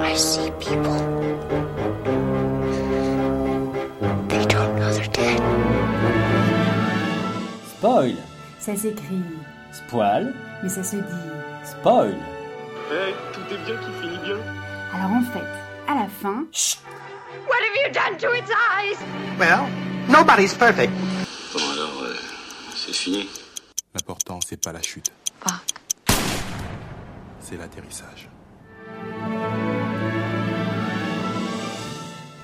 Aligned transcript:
I 0.00 0.14
see 0.16 0.50
people. 0.58 0.96
They 4.28 4.44
don't 4.46 4.76
know 4.78 4.92
they're 4.92 5.08
dead. 5.12 5.40
Spoil 7.78 8.16
Ça 8.58 8.74
s'écrit, 8.76 9.22
Spoil 9.72 10.34
mais 10.62 10.68
ça 10.68 10.82
se 10.82 10.96
dit. 10.96 11.30
Spoil 11.64 12.14
Eh, 12.90 13.14
tout 13.32 13.54
est 13.54 13.58
bien 13.64 13.76
qui 13.76 13.92
finit 14.00 14.18
bien. 14.24 14.36
Alors 14.94 15.10
en 15.10 15.22
fait, 15.32 15.46
à 15.88 15.94
la 15.94 16.08
fin, 16.08 16.44
What 17.48 17.60
have 17.62 17.76
you 17.76 17.92
done 17.92 18.18
to 18.18 18.32
its 18.34 18.50
eyes? 18.50 18.96
Well, 19.38 19.68
nobody's 20.08 20.54
perfect. 20.54 20.92
Bon 21.52 21.60
alors, 21.72 22.02
euh, 22.02 22.14
c'est 22.74 22.94
fini. 22.94 23.28
L'important, 23.94 24.40
c'est 24.46 24.60
pas 24.62 24.72
la 24.72 24.82
chute, 24.82 25.10
Fuck. 25.40 26.16
c'est 27.40 27.56
l'atterrissage. 27.56 28.28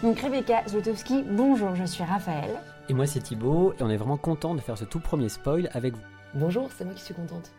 Donc 0.02 0.18
Rebecca 0.20 0.62
Zlotowski, 0.66 1.22
bonjour, 1.22 1.74
je 1.74 1.84
suis 1.84 2.04
Raphaël. 2.04 2.50
Et 2.88 2.94
moi 2.94 3.06
c'est 3.06 3.20
Thibaut, 3.20 3.72
et 3.78 3.82
on 3.82 3.90
est 3.90 3.96
vraiment 3.96 4.16
content 4.16 4.54
de 4.54 4.60
faire 4.60 4.76
ce 4.76 4.84
tout 4.84 5.00
premier 5.00 5.28
spoil 5.28 5.70
avec 5.72 5.94
vous. 5.94 6.02
Bonjour, 6.34 6.68
c'est 6.76 6.84
moi 6.84 6.94
qui 6.94 7.02
suis 7.02 7.14
contente. 7.14 7.52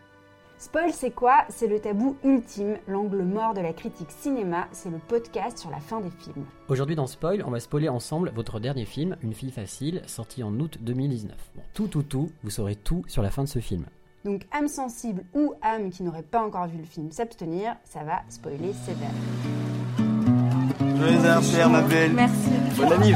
Spoil, 0.58 0.92
c'est 0.92 1.10
quoi? 1.10 1.44
C'est 1.48 1.66
le 1.66 1.80
tabou 1.80 2.16
ultime, 2.24 2.78
l'angle 2.86 3.22
mort 3.22 3.54
de 3.54 3.60
la 3.60 3.72
critique 3.72 4.10
cinéma, 4.10 4.68
c'est 4.72 4.90
le 4.90 4.98
podcast 4.98 5.58
sur 5.58 5.70
la 5.70 5.80
fin 5.80 6.00
des 6.00 6.10
films. 6.10 6.46
Aujourd'hui 6.68 6.96
dans 6.96 7.06
Spoil, 7.06 7.42
on 7.44 7.50
va 7.50 7.60
spoiler 7.60 7.88
ensemble 7.88 8.30
votre 8.34 8.60
dernier 8.60 8.84
film, 8.84 9.16
Une 9.22 9.34
fille 9.34 9.50
facile, 9.50 10.02
sorti 10.06 10.42
en 10.42 10.58
août 10.60 10.78
2019. 10.80 11.36
Bon, 11.56 11.62
tout, 11.74 11.88
tout, 11.88 12.02
tout, 12.02 12.30
vous 12.42 12.50
saurez 12.50 12.76
tout 12.76 13.04
sur 13.08 13.22
la 13.22 13.30
fin 13.30 13.42
de 13.42 13.48
ce 13.48 13.58
film. 13.58 13.84
Donc 14.24 14.46
âme 14.52 14.68
sensible 14.68 15.24
ou 15.34 15.54
âme 15.60 15.90
qui 15.90 16.02
n'aurait 16.02 16.22
pas 16.22 16.42
encore 16.42 16.66
vu 16.66 16.78
le 16.78 16.84
film 16.84 17.10
s'abstenir, 17.10 17.76
ça 17.84 18.04
va 18.04 18.22
spoiler 18.30 18.72
sévère. 18.72 19.10
Joyeux 21.04 21.18
anniversaire, 21.18 21.68
ma 21.68 21.82
belle. 21.82 22.14
Merci. 22.14 22.48
Bonne 22.78 22.92
année. 22.92 23.14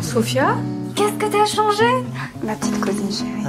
Sophia? 0.00 0.54
Qu'est-ce 0.94 1.14
que 1.14 1.26
t'as 1.26 1.44
changé? 1.44 2.04
Ma 2.44 2.54
petite 2.54 2.80
cousine 2.80 3.10
chérie. 3.10 3.42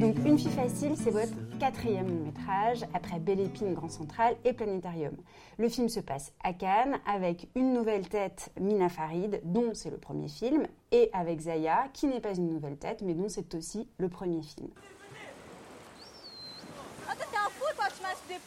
Donc 0.00 0.16
Une 0.26 0.38
fille 0.38 0.50
facile, 0.50 0.92
c'est 0.96 1.10
votre 1.10 1.32
quatrième 1.60 2.08
long 2.08 2.24
métrage, 2.24 2.84
après 2.94 3.20
Belle 3.20 3.40
Épine, 3.40 3.74
Grand 3.74 3.90
Central 3.90 4.34
et 4.44 4.54
Planétarium. 4.54 5.12
Le 5.58 5.68
film 5.68 5.88
se 5.88 6.00
passe 6.00 6.32
à 6.42 6.52
Cannes, 6.52 6.98
avec 7.06 7.48
une 7.54 7.72
nouvelle 7.74 8.08
tête, 8.08 8.50
Mina 8.60 8.88
Farid, 8.88 9.40
dont 9.44 9.70
c'est 9.74 9.90
le 9.90 9.98
premier 9.98 10.28
film, 10.28 10.66
et 10.90 11.10
avec 11.12 11.40
Zaya, 11.42 11.84
qui 11.92 12.08
n'est 12.08 12.20
pas 12.20 12.34
une 12.34 12.48
nouvelle 12.48 12.76
tête, 12.76 13.02
mais 13.06 13.14
dont 13.14 13.28
c'est 13.28 13.54
aussi 13.54 13.86
le 13.98 14.08
premier 14.08 14.42
film. 14.42 14.68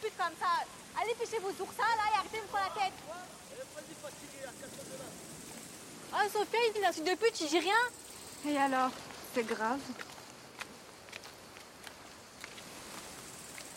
Putes 0.04 0.16
comme 0.18 0.36
ça. 0.38 0.64
Allez, 1.00 1.14
fichez 1.14 1.40
vos 1.40 1.48
oursins, 1.48 1.94
là, 1.96 2.04
et 2.12 2.18
arrêtez 2.18 2.36
de 2.36 2.42
me 2.42 2.48
prendre 2.48 2.66
la 2.68 2.82
tête. 2.82 2.92
Ah, 6.12 6.28
Sophia, 6.30 6.58
il 6.68 6.72
dit 6.74 6.80
l'insulte 6.80 7.08
de 7.08 7.14
pute, 7.14 7.36
je 7.38 7.46
dis 7.46 7.58
rien. 7.58 7.82
Et 8.46 8.56
alors? 8.56 8.90
C'est 9.34 9.46
grave. 9.46 9.80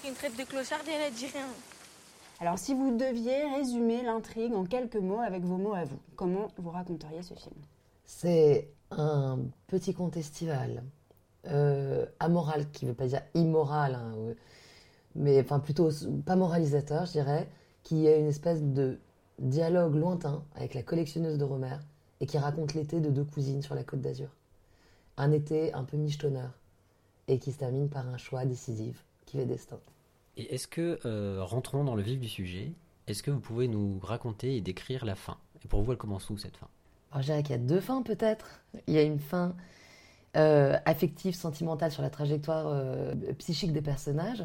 Il 0.03 0.11
me 0.11 0.15
traite 0.15 0.37
de 0.37 0.43
clochard 0.43 0.87
et 0.87 0.91
elle, 0.91 1.13
dit 1.13 1.27
rien. 1.27 1.47
Alors 2.39 2.59
si 2.59 2.75
vous 2.75 2.95
deviez 2.95 3.45
résumer 3.55 4.03
l'intrigue 4.03 4.53
en 4.53 4.63
quelques 4.63 4.97
mots 4.97 5.21
avec 5.21 5.43
vos 5.43 5.57
mots 5.57 5.73
à 5.73 5.85
vous, 5.85 5.99
comment 6.15 6.49
vous 6.57 6.69
raconteriez 6.69 7.23
ce 7.23 7.33
film? 7.33 7.55
C'est 8.05 8.69
un 8.91 9.39
petit 9.65 9.95
conte 9.95 10.15
estival, 10.17 10.83
euh, 11.47 12.05
amoral, 12.19 12.69
qui 12.69 12.85
ne 12.85 12.91
veut 12.91 12.95
pas 12.95 13.07
dire 13.07 13.23
immoral, 13.33 13.95
hein, 13.95 14.13
mais 15.15 15.39
enfin 15.41 15.59
plutôt 15.59 15.89
pas 16.25 16.35
moralisateur, 16.35 17.05
je 17.05 17.13
dirais, 17.13 17.49
qui 17.83 18.07
est 18.07 18.19
une 18.19 18.27
espèce 18.27 18.63
de 18.63 18.99
dialogue 19.39 19.95
lointain 19.95 20.43
avec 20.55 20.73
la 20.73 20.83
collectionneuse 20.83 21.37
de 21.37 21.43
Romer 21.43 21.77
et 22.19 22.25
qui 22.25 22.37
raconte 22.37 22.73
l'été 22.73 22.99
de 22.99 23.09
deux 23.09 23.23
cousines 23.23 23.61
sur 23.61 23.75
la 23.75 23.83
côte 23.83 24.01
d'Azur. 24.01 24.29
Un 25.17 25.31
été 25.31 25.73
un 25.73 25.83
peu 25.83 25.97
michetonneur 25.97 26.51
et 27.27 27.39
qui 27.39 27.51
se 27.51 27.57
termine 27.57 27.89
par 27.89 28.07
un 28.07 28.17
choix 28.17 28.45
décisif 28.45 29.03
qui 29.25 29.37
fait 29.37 29.45
destin. 29.45 29.79
Et 30.37 30.53
est-ce 30.53 30.67
que, 30.67 30.99
euh, 31.05 31.43
rentrons 31.43 31.83
dans 31.83 31.95
le 31.95 32.03
vif 32.03 32.19
du 32.19 32.29
sujet, 32.29 32.73
est-ce 33.07 33.23
que 33.23 33.31
vous 33.31 33.39
pouvez 33.39 33.67
nous 33.67 33.99
raconter 33.99 34.55
et 34.55 34.61
décrire 34.61 35.05
la 35.05 35.15
fin? 35.15 35.37
Et 35.63 35.67
pour 35.67 35.81
vous, 35.81 35.91
elle 35.91 35.97
commence 35.97 36.29
où 36.29 36.37
cette 36.37 36.57
fin? 36.57 36.67
Alors, 37.11 37.21
je 37.21 37.27
dirais 37.27 37.43
qu'il 37.43 37.55
y 37.55 37.59
a 37.59 37.61
deux 37.61 37.79
fins 37.79 38.03
peut-être. 38.03 38.61
Il 38.87 38.93
y 38.93 38.97
a 38.97 39.03
une 39.03 39.19
fin 39.19 39.55
euh, 40.35 40.77
affective, 40.85 41.33
sentimentale 41.33 41.91
sur 41.91 42.03
la 42.03 42.09
trajectoire 42.09 42.67
euh, 42.67 43.15
psychique 43.39 43.73
des 43.73 43.81
personnages. 43.81 44.43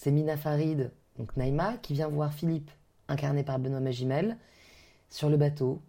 C'est 0.00 0.12
Mina 0.12 0.36
Farid, 0.36 0.92
donc 1.18 1.36
Naïma, 1.36 1.76
qui 1.82 1.92
vient 1.92 2.06
voir 2.06 2.32
Philippe, 2.32 2.70
incarné 3.08 3.42
par 3.42 3.58
Benoît 3.58 3.80
Magimel, 3.80 4.36
sur 5.10 5.28
le 5.28 5.36
bateau. 5.36 5.82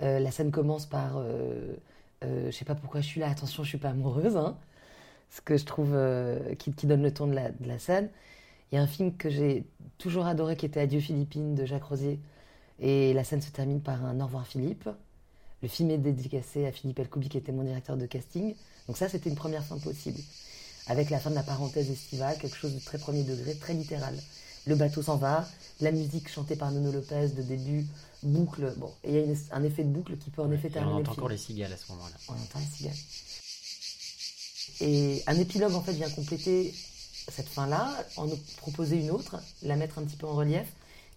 Euh, 0.00 0.20
la 0.20 0.30
scène 0.30 0.50
commence 0.50 0.86
par 0.86 1.18
euh, 1.18 1.74
euh, 2.24 2.46
Je 2.46 2.50
sais 2.50 2.64
pas 2.64 2.74
pourquoi 2.74 3.02
je 3.02 3.06
suis 3.06 3.20
là, 3.20 3.28
attention, 3.28 3.62
je 3.62 3.68
suis 3.68 3.76
pas 3.76 3.90
amoureuse. 3.90 4.38
Hein, 4.38 4.56
ce 5.28 5.42
que 5.42 5.58
je 5.58 5.66
trouve 5.66 5.90
euh, 5.92 6.54
qui, 6.54 6.70
donne 6.86 7.02
le 7.02 7.12
ton 7.12 7.26
de 7.26 7.34
la, 7.34 7.78
scène. 7.78 8.08
Il 8.70 8.76
y 8.76 8.78
a 8.78 8.82
un 8.82 8.86
film 8.86 9.14
que 9.18 9.28
j'ai 9.28 9.66
toujours 9.98 10.24
adoré 10.24 10.56
qui 10.56 10.64
était 10.64 10.80
Adieu 10.80 11.00
Philippines 11.00 11.54
de 11.54 11.66
Jacques 11.66 11.84
Rosier. 11.84 12.20
Et 12.80 13.12
la 13.12 13.22
scène 13.22 13.42
se 13.42 13.50
termine 13.50 13.82
par 13.82 14.02
un 14.02 14.18
Au 14.20 14.24
revoir 14.24 14.46
Philippe. 14.46 14.88
Le 15.60 15.68
film 15.68 15.90
est 15.90 15.98
dédicacé 15.98 16.64
à 16.64 16.72
Philippe 16.72 17.00
Elkoubi, 17.00 17.28
qui 17.28 17.36
était 17.36 17.52
mon 17.52 17.64
directeur 17.64 17.98
de 17.98 18.06
casting. 18.06 18.54
Donc 18.86 18.96
ça, 18.96 19.10
c'était 19.10 19.28
une 19.28 19.36
première 19.36 19.62
fin 19.62 19.78
possible. 19.78 20.20
Avec 20.88 21.10
la 21.10 21.20
fin 21.20 21.30
de 21.30 21.34
la 21.36 21.42
parenthèse 21.42 21.90
estivale, 21.90 22.36
quelque 22.38 22.56
chose 22.56 22.74
de 22.74 22.80
très 22.80 22.98
premier 22.98 23.22
degré, 23.22 23.54
très 23.54 23.74
littéral. 23.74 24.18
Le 24.66 24.74
bateau 24.76 25.02
s'en 25.02 25.16
va, 25.16 25.48
la 25.80 25.90
musique 25.92 26.28
chantée 26.28 26.56
par 26.56 26.70
Nono 26.70 26.92
Lopez 26.92 27.28
de 27.30 27.42
début, 27.42 27.86
boucle. 28.22 28.72
Bon, 28.76 28.92
et 29.04 29.10
il 29.10 29.14
y 29.14 29.18
a 29.18 29.22
une- 29.24 29.36
un 29.52 29.62
effet 29.64 29.84
de 29.84 29.88
boucle 29.90 30.16
qui 30.18 30.30
peut 30.30 30.42
en 30.42 30.50
effet 30.52 30.68
Et 30.68 30.70
on 30.70 30.74
terminer 30.74 30.94
le 30.96 31.00
entend 31.02 31.12
encore 31.12 31.28
les 31.28 31.38
cigales 31.38 31.72
à 31.72 31.76
ce 31.76 31.90
moment-là. 31.92 32.16
On 32.28 32.32
entend 32.32 32.58
les 32.58 32.76
cigales. 32.76 32.96
Et 34.80 35.22
un 35.26 35.36
épilogue, 35.38 35.74
en 35.74 35.82
fait, 35.82 35.92
vient 35.92 36.10
compléter 36.10 36.72
cette 37.28 37.48
fin-là, 37.48 38.04
en 38.16 38.26
nous 38.26 38.38
proposer 38.56 38.96
une 38.96 39.10
autre, 39.10 39.36
la 39.62 39.76
mettre 39.76 39.98
un 39.98 40.04
petit 40.04 40.16
peu 40.16 40.26
en 40.26 40.34
relief, 40.34 40.66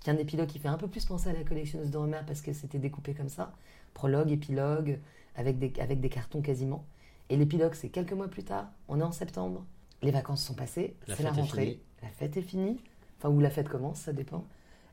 qui 0.02 0.09
est 0.09 0.14
un 0.14 0.18
épilogue 0.18 0.47
qui 0.47 0.59
fait 0.59 0.68
un 0.68 0.78
peu 0.78 0.88
plus 0.88 1.06
penser 1.06 1.30
à 1.30 1.34
la 1.34 1.44
collectionneuse 1.44 1.90
de 1.90 1.97
Romer 1.97 2.22
parce 2.28 2.42
que 2.42 2.53
c'était 2.53 2.78
découpé 2.78 3.14
comme 3.14 3.30
ça. 3.30 3.52
Prologue, 3.94 4.32
épilogue, 4.32 5.00
avec 5.36 5.58
des, 5.59 5.74
avec 5.80 6.00
des 6.02 6.09
cartons 6.09 6.42
quasiment. 6.42 6.86
Et 7.30 7.38
l'épilogue, 7.38 7.74
c'est 7.74 7.90
quelques 7.90 8.13
mois 8.13 8.28
plus 8.28 8.44
tard, 8.44 8.68
on 8.88 9.00
est 9.00 9.03
en 9.03 9.12
septembre, 9.12 9.63
les 10.02 10.12
vacances 10.12 10.44
sont 10.44 10.53
passées, 10.53 10.96
c'est 11.08 11.24
la 11.24 11.31
rentrée, 11.31 11.80
la 12.03 12.09
fête 12.09 12.38
est 12.38 12.41
finie, 12.41 12.80
enfin, 13.18 13.30
où 13.30 13.40
la 13.40 13.50
fête 13.50 13.68
commence, 13.68 14.00
ça 14.02 14.13
dépend. 14.13 14.46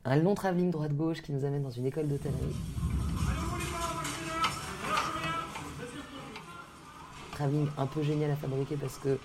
Un 0.05 0.17
long 0.17 0.35
travelling 0.35 0.71
droite-gauche 0.71 1.21
qui 1.23 1.33
nous 1.33 1.45
amène 1.45 1.63
dans 1.63 1.71
une 1.71 1.87
école 1.87 2.09
d'hôtellerie. 2.09 2.57
travelling 7.33 7.69
un 7.79 7.87
peu 7.87 8.03
génial 8.03 8.31
à 8.31 8.37
fabriquer 8.37 8.77
parce 8.77 8.99
que 8.99 9.19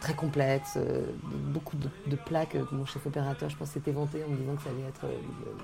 très 0.00 0.14
complexe, 0.14 0.74
euh, 0.76 1.06
beaucoup 1.52 1.76
de, 1.76 1.88
de 2.06 2.16
plaques. 2.16 2.54
euh, 2.54 2.64
Mon 2.72 2.84
chef 2.86 3.06
opérateur, 3.06 3.48
je 3.50 3.56
pense, 3.56 3.70
s'était 3.70 3.92
vanté 3.92 4.22
en 4.24 4.28
me 4.28 4.36
disant 4.36 4.56
que 4.56 4.62
ça 4.62 4.70
allait 4.70 4.88
être 4.88 5.04
euh, 5.04 5.16
le 5.44 5.56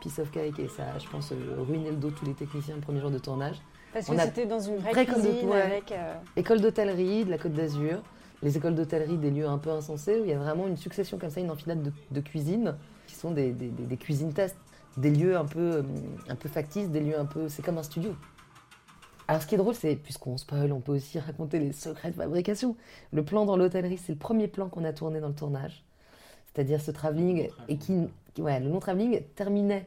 piece 0.00 0.18
of 0.18 0.30
cake 0.30 0.58
et 0.58 0.68
ça, 0.68 0.98
je 0.98 1.08
pense, 1.08 1.32
euh, 1.32 1.56
ruiner 1.68 1.90
le 1.90 1.96
dos 1.96 2.10
de 2.10 2.14
tous 2.14 2.24
les 2.24 2.34
techniciens 2.34 2.74
le 2.76 2.80
premier 2.80 3.00
jour 3.00 3.10
de 3.10 3.18
tournage. 3.18 3.56
Parce 3.94 4.08
On 4.10 4.14
que 4.14 4.18
a- 4.20 4.24
c'était 4.26 4.44
dans 4.44 4.60
une 4.60 4.76
vraie 4.76 5.06
cuisine 5.06 5.48
ouais. 5.48 5.62
avec... 5.62 5.92
euh, 5.92 6.14
École 6.36 6.60
d'hôtellerie 6.60 7.24
de 7.24 7.30
la 7.30 7.38
Côte 7.38 7.52
d'Azur, 7.52 8.02
les 8.42 8.56
écoles 8.56 8.74
d'hôtellerie 8.74 9.16
des 9.16 9.30
lieux 9.30 9.46
un 9.46 9.56
peu 9.56 9.70
insensés 9.70 10.20
où 10.20 10.24
il 10.24 10.30
y 10.30 10.34
a 10.34 10.38
vraiment 10.38 10.66
une 10.66 10.76
succession 10.76 11.16
comme 11.16 11.30
ça, 11.30 11.40
une 11.40 11.50
enfilade 11.50 11.82
de, 11.82 11.92
de 12.10 12.20
cuisines 12.20 12.74
qui 13.06 13.14
sont 13.14 13.30
des, 13.30 13.52
des- 13.52 13.68
des- 13.68 13.84
des 13.84 13.96
cuisines 13.96 14.32
tests, 14.34 14.58
des 14.98 15.10
lieux 15.10 15.36
un 15.36 15.44
peu, 15.46 15.76
euh, 15.76 15.82
un 16.28 16.34
peu 16.34 16.48
factices, 16.48 16.90
des 16.90 17.00
lieux 17.00 17.18
un 17.18 17.24
peu. 17.24 17.48
C'est 17.48 17.62
comme 17.64 17.78
un 17.78 17.82
studio. 17.84 18.14
Alors 19.28 19.40
ce 19.40 19.46
qui 19.46 19.54
est 19.54 19.58
drôle, 19.58 19.74
c'est, 19.74 19.96
puisqu'on 19.96 20.36
spoil, 20.36 20.72
on 20.72 20.80
peut 20.80 20.92
aussi 20.96 21.18
raconter 21.20 21.58
les 21.60 21.72
secrets 21.72 22.10
de 22.10 22.16
fabrication. 22.16 22.76
Le 23.12 23.24
plan 23.24 23.46
dans 23.46 23.56
l'hôtellerie, 23.56 23.96
c'est 23.98 24.12
le 24.12 24.18
premier 24.18 24.48
plan 24.48 24.68
qu'on 24.68 24.84
a 24.84 24.92
tourné 24.92 25.20
dans 25.20 25.28
le 25.28 25.34
tournage. 25.34 25.84
C'est-à-dire 26.52 26.80
ce 26.80 26.90
travelling, 26.90 27.48
et 27.68 27.76
qui, 27.78 28.08
qui- 28.34 28.42
ouais, 28.42 28.58
le 28.60 28.68
non-travelling 28.68 29.22
terminait 29.36 29.86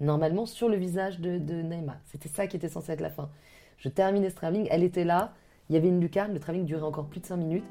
normalement 0.00 0.46
sur 0.46 0.68
le 0.68 0.76
visage 0.76 1.20
de, 1.20 1.38
de 1.38 1.62
Naïma. 1.62 1.98
C'était 2.04 2.28
ça 2.28 2.46
qui 2.46 2.56
était 2.56 2.68
censé 2.68 2.92
être 2.92 3.00
la 3.00 3.10
fin. 3.10 3.30
Je 3.78 3.88
terminais 3.88 4.30
ce 4.30 4.36
travelling, 4.36 4.68
elle 4.70 4.82
était 4.82 5.04
là, 5.04 5.32
il 5.68 5.74
y 5.74 5.78
avait 5.78 5.88
une 5.88 6.00
lucarne, 6.00 6.32
le 6.32 6.40
travelling 6.40 6.66
durait 6.66 6.82
encore 6.82 7.06
plus 7.06 7.20
de 7.20 7.26
5 7.26 7.36
minutes, 7.36 7.64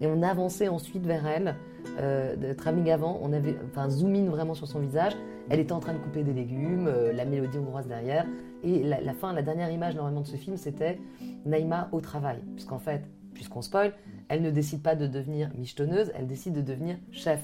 et 0.00 0.06
on 0.06 0.22
avançait 0.22 0.68
ensuite 0.68 1.06
vers 1.06 1.26
elle. 1.26 1.54
Euh, 1.98 2.34
le 2.36 2.56
travelling 2.56 2.90
avant, 2.90 3.18
on 3.22 3.32
avait 3.32 3.56
enfin, 3.70 3.88
zoom 3.88 4.14
in 4.14 4.26
vraiment 4.26 4.54
sur 4.54 4.66
son 4.66 4.80
visage. 4.80 5.12
Elle 5.48 5.60
était 5.60 5.72
en 5.72 5.80
train 5.80 5.92
de 5.92 5.98
couper 5.98 6.22
des 6.22 6.32
légumes, 6.32 6.88
euh, 6.88 7.12
la 7.12 7.24
mélodie 7.24 7.58
hongroise 7.58 7.86
derrière. 7.86 8.26
Et 8.64 8.82
la, 8.82 9.00
la 9.00 9.12
fin, 9.12 9.32
la 9.32 9.42
dernière 9.42 9.70
image 9.70 9.94
normalement 9.94 10.22
de 10.22 10.26
ce 10.26 10.36
film, 10.36 10.56
c'était 10.56 10.98
Naïma 11.44 11.88
au 11.92 12.00
travail. 12.00 12.38
Puisqu'en 12.54 12.78
fait, 12.78 13.02
puisqu'on 13.34 13.62
spoil, 13.62 13.92
elle 14.28 14.42
ne 14.42 14.50
décide 14.50 14.82
pas 14.82 14.94
de 14.94 15.06
devenir 15.06 15.50
michetonneuse, 15.56 16.12
elle 16.14 16.26
décide 16.26 16.54
de 16.54 16.62
devenir 16.62 16.96
chef. 17.10 17.40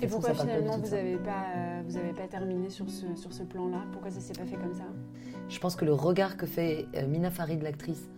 Et 0.00 0.06
pourquoi 0.06 0.34
finalement 0.34 0.78
vous 0.78 0.90
n'avez 0.90 1.16
pas, 1.16 1.44
euh, 1.56 1.82
vous 1.86 1.96
avez 1.96 2.12
pas 2.12 2.26
terminé 2.26 2.70
sur 2.70 2.88
ce, 2.88 3.14
sur 3.14 3.32
ce 3.32 3.42
plan-là? 3.42 3.82
Pourquoi 3.92 4.10
ça 4.10 4.20
s'est 4.20 4.32
pas 4.32 4.46
fait 4.46 4.56
comme 4.56 4.74
ça? 4.74 4.84
Je 5.48 5.58
pense 5.58 5.76
que 5.76 5.84
le 5.84 5.92
regard 5.92 6.36
que 6.36 6.46
fait 6.46 6.86
euh, 6.94 7.06
Mina 7.06 7.30
Farid, 7.30 7.62
l'actrice, 7.62 8.08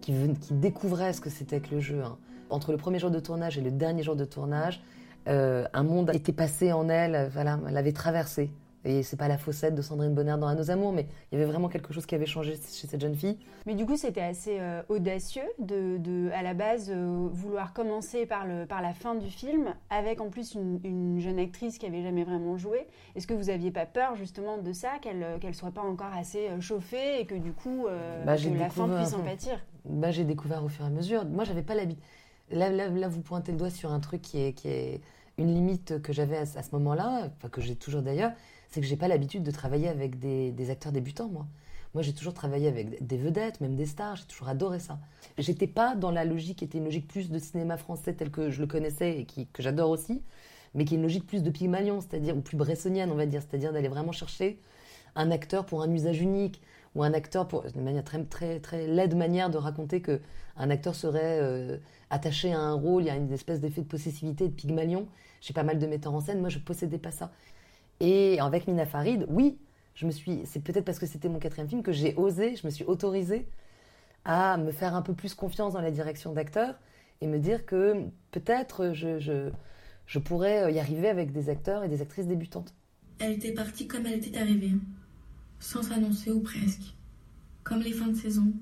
qui, 0.00 0.12
qui 0.40 0.54
découvrait 0.54 1.12
ce 1.12 1.20
que 1.20 1.30
c'était 1.30 1.60
que 1.60 1.74
le 1.74 1.80
jeu, 1.80 2.02
hein, 2.02 2.18
entre 2.50 2.72
le 2.72 2.78
premier 2.78 2.98
jour 2.98 3.10
de 3.10 3.20
tournage 3.20 3.58
et 3.58 3.62
le 3.62 3.70
dernier 3.70 4.02
jour 4.02 4.16
de 4.16 4.24
tournage, 4.24 4.82
Euh, 5.26 5.66
un 5.74 5.82
monde 5.82 6.10
était 6.14 6.32
passé 6.32 6.72
en 6.72 6.88
elle, 6.88 7.28
voilà, 7.34 7.58
elle 7.66 7.74
l'avait 7.74 7.92
traversé. 7.92 8.50
Et 8.84 9.02
c'est 9.02 9.16
pas 9.16 9.28
la 9.28 9.38
faussette 9.38 9.74
de 9.74 9.82
Sandrine 9.82 10.14
Bonner 10.14 10.36
dans 10.38 10.46
À 10.46 10.54
nos 10.54 10.70
amours, 10.70 10.92
mais 10.92 11.06
il 11.30 11.38
y 11.38 11.42
avait 11.42 11.50
vraiment 11.50 11.68
quelque 11.68 11.92
chose 11.92 12.06
qui 12.06 12.14
avait 12.14 12.26
changé 12.26 12.54
chez 12.54 12.86
cette 12.86 13.00
jeune 13.00 13.16
fille. 13.16 13.36
Mais 13.66 13.74
du 13.74 13.84
coup, 13.84 13.96
c'était 13.96 14.20
assez 14.22 14.58
euh, 14.60 14.82
audacieux 14.88 15.42
de, 15.58 15.96
de, 15.98 16.30
à 16.32 16.42
la 16.42 16.54
base, 16.54 16.90
euh, 16.90 17.28
vouloir 17.32 17.72
commencer 17.72 18.24
par, 18.24 18.46
le, 18.46 18.66
par 18.66 18.80
la 18.80 18.92
fin 18.92 19.16
du 19.16 19.28
film, 19.28 19.74
avec 19.90 20.20
en 20.20 20.30
plus 20.30 20.54
une, 20.54 20.80
une 20.84 21.18
jeune 21.20 21.38
actrice 21.40 21.76
qui 21.78 21.86
avait 21.86 22.02
jamais 22.02 22.22
vraiment 22.24 22.56
joué. 22.56 22.86
Est-ce 23.16 23.26
que 23.26 23.34
vous 23.34 23.50
aviez 23.50 23.70
pas 23.72 23.84
peur 23.84 24.14
justement 24.14 24.58
de 24.58 24.72
ça, 24.72 24.90
qu'elle 25.02 25.26
qu'elle 25.40 25.54
soit 25.54 25.72
pas 25.72 25.82
encore 25.82 26.12
assez 26.16 26.48
euh, 26.48 26.60
chauffée 26.60 27.20
et 27.20 27.26
que 27.26 27.34
du 27.34 27.52
coup, 27.52 27.86
euh, 27.88 28.24
Bah, 28.24 28.36
que 28.36 28.48
la 28.48 28.70
fin 28.70 28.88
puisse 28.88 29.12
en 29.12 29.22
pâtir? 29.22 29.58
Bah, 29.84 30.12
j'ai 30.12 30.24
découvert 30.24 30.64
au 30.64 30.68
fur 30.68 30.84
et 30.84 30.88
à 30.88 30.90
mesure. 30.90 31.24
Moi, 31.26 31.44
j'avais 31.44 31.62
pas 31.62 31.74
l'habitude. 31.74 32.02
Là, 32.50 32.70
là, 32.70 32.88
là, 32.88 33.08
vous 33.08 33.20
pointez 33.22 33.52
le 33.52 33.58
doigt 33.58 33.70
sur 33.70 33.92
un 33.92 34.00
truc 34.00 34.22
qui 34.22 34.40
est, 34.40 34.52
qui 34.52 34.68
est 34.68 35.00
une 35.36 35.52
limite 35.52 36.00
que 36.00 36.12
j'avais 36.12 36.36
à, 36.38 36.46
ce- 36.46 36.58
à 36.58 36.62
ce 36.62 36.70
moment-là, 36.76 37.28
enfin 37.36 37.48
que 37.48 37.60
j'ai 37.60 37.76
toujours 37.76 38.02
d'ailleurs, 38.02 38.32
c'est 38.68 38.80
que 38.80 38.86
j'ai 38.86 38.96
pas 38.96 39.08
l'habitude 39.08 39.42
de 39.42 39.50
travailler 39.50 39.88
avec 39.88 40.18
des, 40.18 40.70
acteurs 40.70 40.92
débutants, 40.92 41.28
moi. 41.28 41.46
Moi, 41.94 42.02
j'ai 42.02 42.12
toujours 42.12 42.34
travaillé 42.34 42.68
avec 42.68 43.04
des 43.04 43.16
vedettes, 43.16 43.62
même 43.62 43.74
des 43.74 43.86
stars. 43.86 44.16
J'ai 44.16 44.24
toujours 44.24 44.48
adoré 44.48 44.78
ça. 44.78 44.98
J'étais 45.38 45.66
pas 45.66 45.94
dans 45.94 46.10
la 46.10 46.26
logique 46.26 46.58
qui 46.58 46.64
était 46.64 46.76
une 46.78 46.84
logique 46.84 47.08
plus 47.08 47.30
de 47.30 47.38
cinéma 47.38 47.78
français 47.78 48.12
tel 48.12 48.30
que 48.30 48.50
je 48.50 48.60
le 48.60 48.66
connaissais 48.66 49.20
et 49.20 49.24
que 49.24 49.62
j'adore 49.62 49.88
aussi, 49.88 50.22
mais 50.74 50.84
qui 50.84 50.94
est 50.94 50.96
une 50.98 51.02
logique 51.02 51.26
plus 51.26 51.42
de 51.42 51.50
Pygmalion, 51.50 52.02
c'est-à-dire 52.02 52.36
ou 52.36 52.42
plus 52.42 52.58
bressonienne, 52.58 53.10
on 53.10 53.14
va 53.14 53.24
dire, 53.24 53.40
c'est-à-dire 53.40 53.72
d'aller 53.72 53.88
vraiment 53.88 54.12
chercher 54.12 54.60
un 55.16 55.30
acteur 55.30 55.64
pour 55.64 55.82
un 55.82 55.90
usage 55.90 56.20
unique 56.20 56.60
ou 56.94 57.02
un 57.02 57.14
acteur 57.14 57.48
pour 57.48 57.64
une 57.74 57.82
manière 57.82 58.04
très 58.04 58.22
très 58.24 58.60
très 58.60 58.86
laide 58.86 59.16
manière 59.16 59.50
de 59.50 59.56
raconter 59.56 60.00
que 60.02 60.20
un 60.56 60.70
acteur 60.70 60.94
serait 60.94 61.40
euh, 61.40 61.78
attaché 62.10 62.52
à 62.52 62.60
un 62.60 62.74
rôle, 62.74 63.04
il 63.04 63.06
y 63.06 63.10
a 63.10 63.16
une 63.16 63.32
espèce 63.32 63.60
d'effet 63.60 63.82
de 63.82 63.86
possessivité 63.86 64.48
de 64.48 64.52
Pygmalion. 64.52 65.06
J'ai 65.40 65.54
pas 65.54 65.62
mal 65.62 65.78
de 65.78 65.86
metteurs 65.86 66.14
en 66.14 66.20
scène, 66.20 66.40
moi 66.40 66.48
je 66.48 66.58
possédais 66.58 66.98
pas 66.98 67.12
ça. 67.12 67.30
Et 68.00 68.38
avec 68.40 68.66
Mina 68.66 68.86
Farid, 68.86 69.26
oui, 69.28 69.58
je 69.94 70.06
me 70.06 70.10
suis. 70.10 70.42
C'est 70.44 70.60
peut-être 70.60 70.84
parce 70.84 70.98
que 70.98 71.06
c'était 71.06 71.28
mon 71.28 71.38
quatrième 71.38 71.68
film 71.68 71.82
que 71.82 71.92
j'ai 71.92 72.14
osé, 72.16 72.56
je 72.56 72.66
me 72.66 72.70
suis 72.70 72.84
autorisée 72.84 73.48
à 74.24 74.56
me 74.56 74.72
faire 74.72 74.94
un 74.94 75.02
peu 75.02 75.14
plus 75.14 75.34
confiance 75.34 75.72
dans 75.72 75.80
la 75.80 75.90
direction 75.90 76.32
d'acteur 76.32 76.74
et 77.20 77.26
me 77.26 77.38
dire 77.38 77.64
que 77.66 78.04
peut-être 78.30 78.92
je, 78.92 79.18
je, 79.18 79.50
je 80.06 80.18
pourrais 80.18 80.72
y 80.72 80.78
arriver 80.78 81.08
avec 81.08 81.32
des 81.32 81.48
acteurs 81.48 81.82
et 81.82 81.88
des 81.88 82.02
actrices 82.02 82.26
débutantes. 82.26 82.74
Elle 83.18 83.32
était 83.32 83.52
partie 83.52 83.88
comme 83.88 84.06
elle 84.06 84.14
était 84.24 84.38
arrivée, 84.38 84.72
sans 85.58 85.82
s'annoncer 85.82 86.30
ou 86.30 86.40
presque. 86.40 86.94
Comme 87.64 87.80
les 87.80 87.92
fins 87.92 88.08
de 88.08 88.16
saison. 88.16 88.52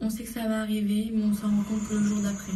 On 0.00 0.10
sait 0.10 0.24
que 0.24 0.30
ça 0.30 0.46
va 0.46 0.60
arriver, 0.60 1.10
mais 1.12 1.24
on 1.24 1.32
s'en 1.32 1.48
rend 1.48 1.62
compte 1.64 1.88
que 1.88 1.94
le 1.94 2.00
jour 2.00 2.22
d'après. 2.22 2.52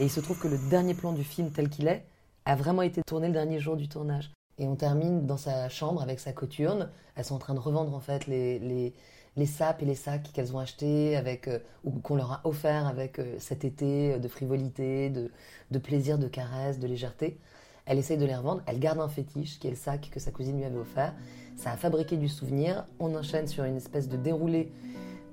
Et 0.00 0.04
il 0.04 0.10
se 0.10 0.20
trouve 0.20 0.38
que 0.38 0.48
le 0.48 0.58
dernier 0.70 0.94
plan 0.94 1.12
du 1.12 1.22
film 1.22 1.50
tel 1.50 1.68
qu'il 1.68 1.86
est 1.86 2.04
a 2.46 2.56
vraiment 2.56 2.82
été 2.82 3.02
tourné 3.06 3.28
le 3.28 3.32
dernier 3.32 3.60
jour 3.60 3.76
du 3.76 3.88
tournage. 3.88 4.30
Et 4.58 4.68
on 4.68 4.76
termine 4.76 5.26
dans 5.26 5.36
sa 5.36 5.68
chambre 5.68 6.00
avec 6.02 6.20
sa 6.20 6.32
coturne. 6.32 6.88
Elles 7.16 7.24
sont 7.24 7.34
en 7.34 7.38
train 7.38 7.54
de 7.54 7.58
revendre 7.60 7.94
en 7.94 8.00
fait 8.00 8.26
les, 8.26 8.58
les, 8.60 8.94
les 9.36 9.46
sapes 9.46 9.82
et 9.82 9.84
les 9.84 9.94
sacs 9.96 10.30
qu'elles 10.32 10.54
ont 10.54 10.58
achetés 10.60 11.16
avec, 11.16 11.48
euh, 11.48 11.58
ou 11.84 11.90
qu'on 11.90 12.14
leur 12.16 12.32
a 12.32 12.40
offert 12.44 12.86
avec 12.86 13.18
euh, 13.18 13.34
cet 13.38 13.64
été 13.64 14.18
de 14.18 14.28
frivolité, 14.28 15.10
de, 15.10 15.30
de 15.70 15.78
plaisir, 15.78 16.18
de 16.18 16.28
caresse, 16.28 16.78
de 16.78 16.86
légèreté. 16.86 17.38
Elle 17.86 17.98
essaye 17.98 18.16
de 18.16 18.24
les 18.24 18.34
revendre. 18.34 18.62
Elle 18.66 18.78
garde 18.78 19.00
un 19.00 19.08
fétiche 19.08 19.58
qui 19.58 19.66
est 19.66 19.70
le 19.70 19.76
sac 19.76 20.08
que 20.10 20.20
sa 20.20 20.30
cousine 20.30 20.56
lui 20.56 20.64
avait 20.64 20.78
offert. 20.78 21.14
Ça 21.56 21.70
a 21.72 21.76
fabriqué 21.76 22.16
du 22.16 22.28
souvenir. 22.28 22.86
On 22.98 23.14
enchaîne 23.14 23.46
sur 23.46 23.64
une 23.64 23.76
espèce 23.76 24.08
de 24.08 24.16
déroulé 24.16 24.72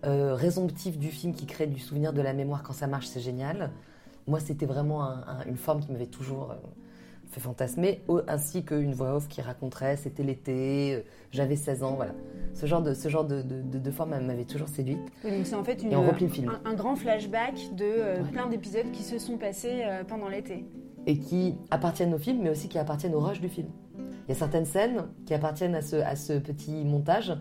euh, 0.03 0.33
résomptif 0.33 0.97
du 0.97 1.09
film 1.09 1.33
qui 1.33 1.45
crée 1.45 1.67
du 1.67 1.79
souvenir 1.79 2.11
de 2.11 2.21
la 2.21 2.33
mémoire 2.33 2.63
quand 2.63 2.73
ça 2.73 2.87
marche, 2.87 3.05
c'est 3.07 3.19
génial. 3.21 3.71
Moi, 4.27 4.39
c'était 4.39 4.65
vraiment 4.65 5.03
un- 5.03 5.21
un- 5.27 5.43
une 5.45 5.57
forme 5.57 5.79
qui 5.79 5.91
m'avait 5.91 6.07
toujours 6.07 6.51
euh, 6.51 6.55
fait 7.31 7.39
fantasmer, 7.39 8.01
ainsi 8.27 8.63
qu'une 8.63 8.93
voix 8.93 9.15
off 9.15 9.27
qui 9.27 9.41
raconterait 9.41 9.95
c'était 9.95 10.23
l'été, 10.23 10.95
euh, 10.95 11.01
j'avais 11.31 11.55
16 11.55 11.83
ans, 11.83 11.93
voilà. 11.95 12.13
Ce 12.53 12.65
genre 12.65 12.81
de, 12.81 12.93
ce 12.93 13.07
genre 13.07 13.23
de, 13.23 13.41
de, 13.41 13.91
forme 13.91 14.19
m'avait 14.19 14.43
toujours 14.43 14.67
séduite. 14.67 14.99
Oui, 15.23 15.31
donc 15.31 15.45
c'est 15.45 15.55
en 15.55 15.63
fait 15.63 15.81
une, 15.81 15.93
Et 15.93 15.95
on 15.95 16.05
replie 16.05 16.25
le 16.25 16.31
film. 16.31 16.51
un, 16.65 16.69
un 16.69 16.73
grand 16.73 16.95
flashback 16.95 17.73
de 17.75 17.85
euh, 17.85 18.23
plein 18.23 18.47
d'épisodes 18.47 18.91
qui 18.91 19.03
se 19.03 19.17
sont 19.17 19.37
passés 19.37 19.81
euh, 19.83 20.03
pendant 20.03 20.27
l'été. 20.27 20.65
Et 21.07 21.17
qui 21.17 21.55
appartiennent 21.71 22.13
au 22.13 22.17
film, 22.17 22.41
mais 22.43 22.49
aussi 22.49 22.67
qui 22.67 22.77
appartiennent 22.77 23.15
au 23.15 23.21
rush 23.21 23.39
du 23.39 23.49
film. 23.49 23.69
Il 23.97 24.29
y 24.29 24.31
a 24.33 24.35
certaines 24.35 24.65
scènes 24.65 25.05
qui 25.25 25.33
appartiennent 25.33 25.75
à 25.75 25.81
ce, 25.81 25.95
à 25.95 26.15
ce 26.15 26.33
petit 26.33 26.83
montage 26.83 27.33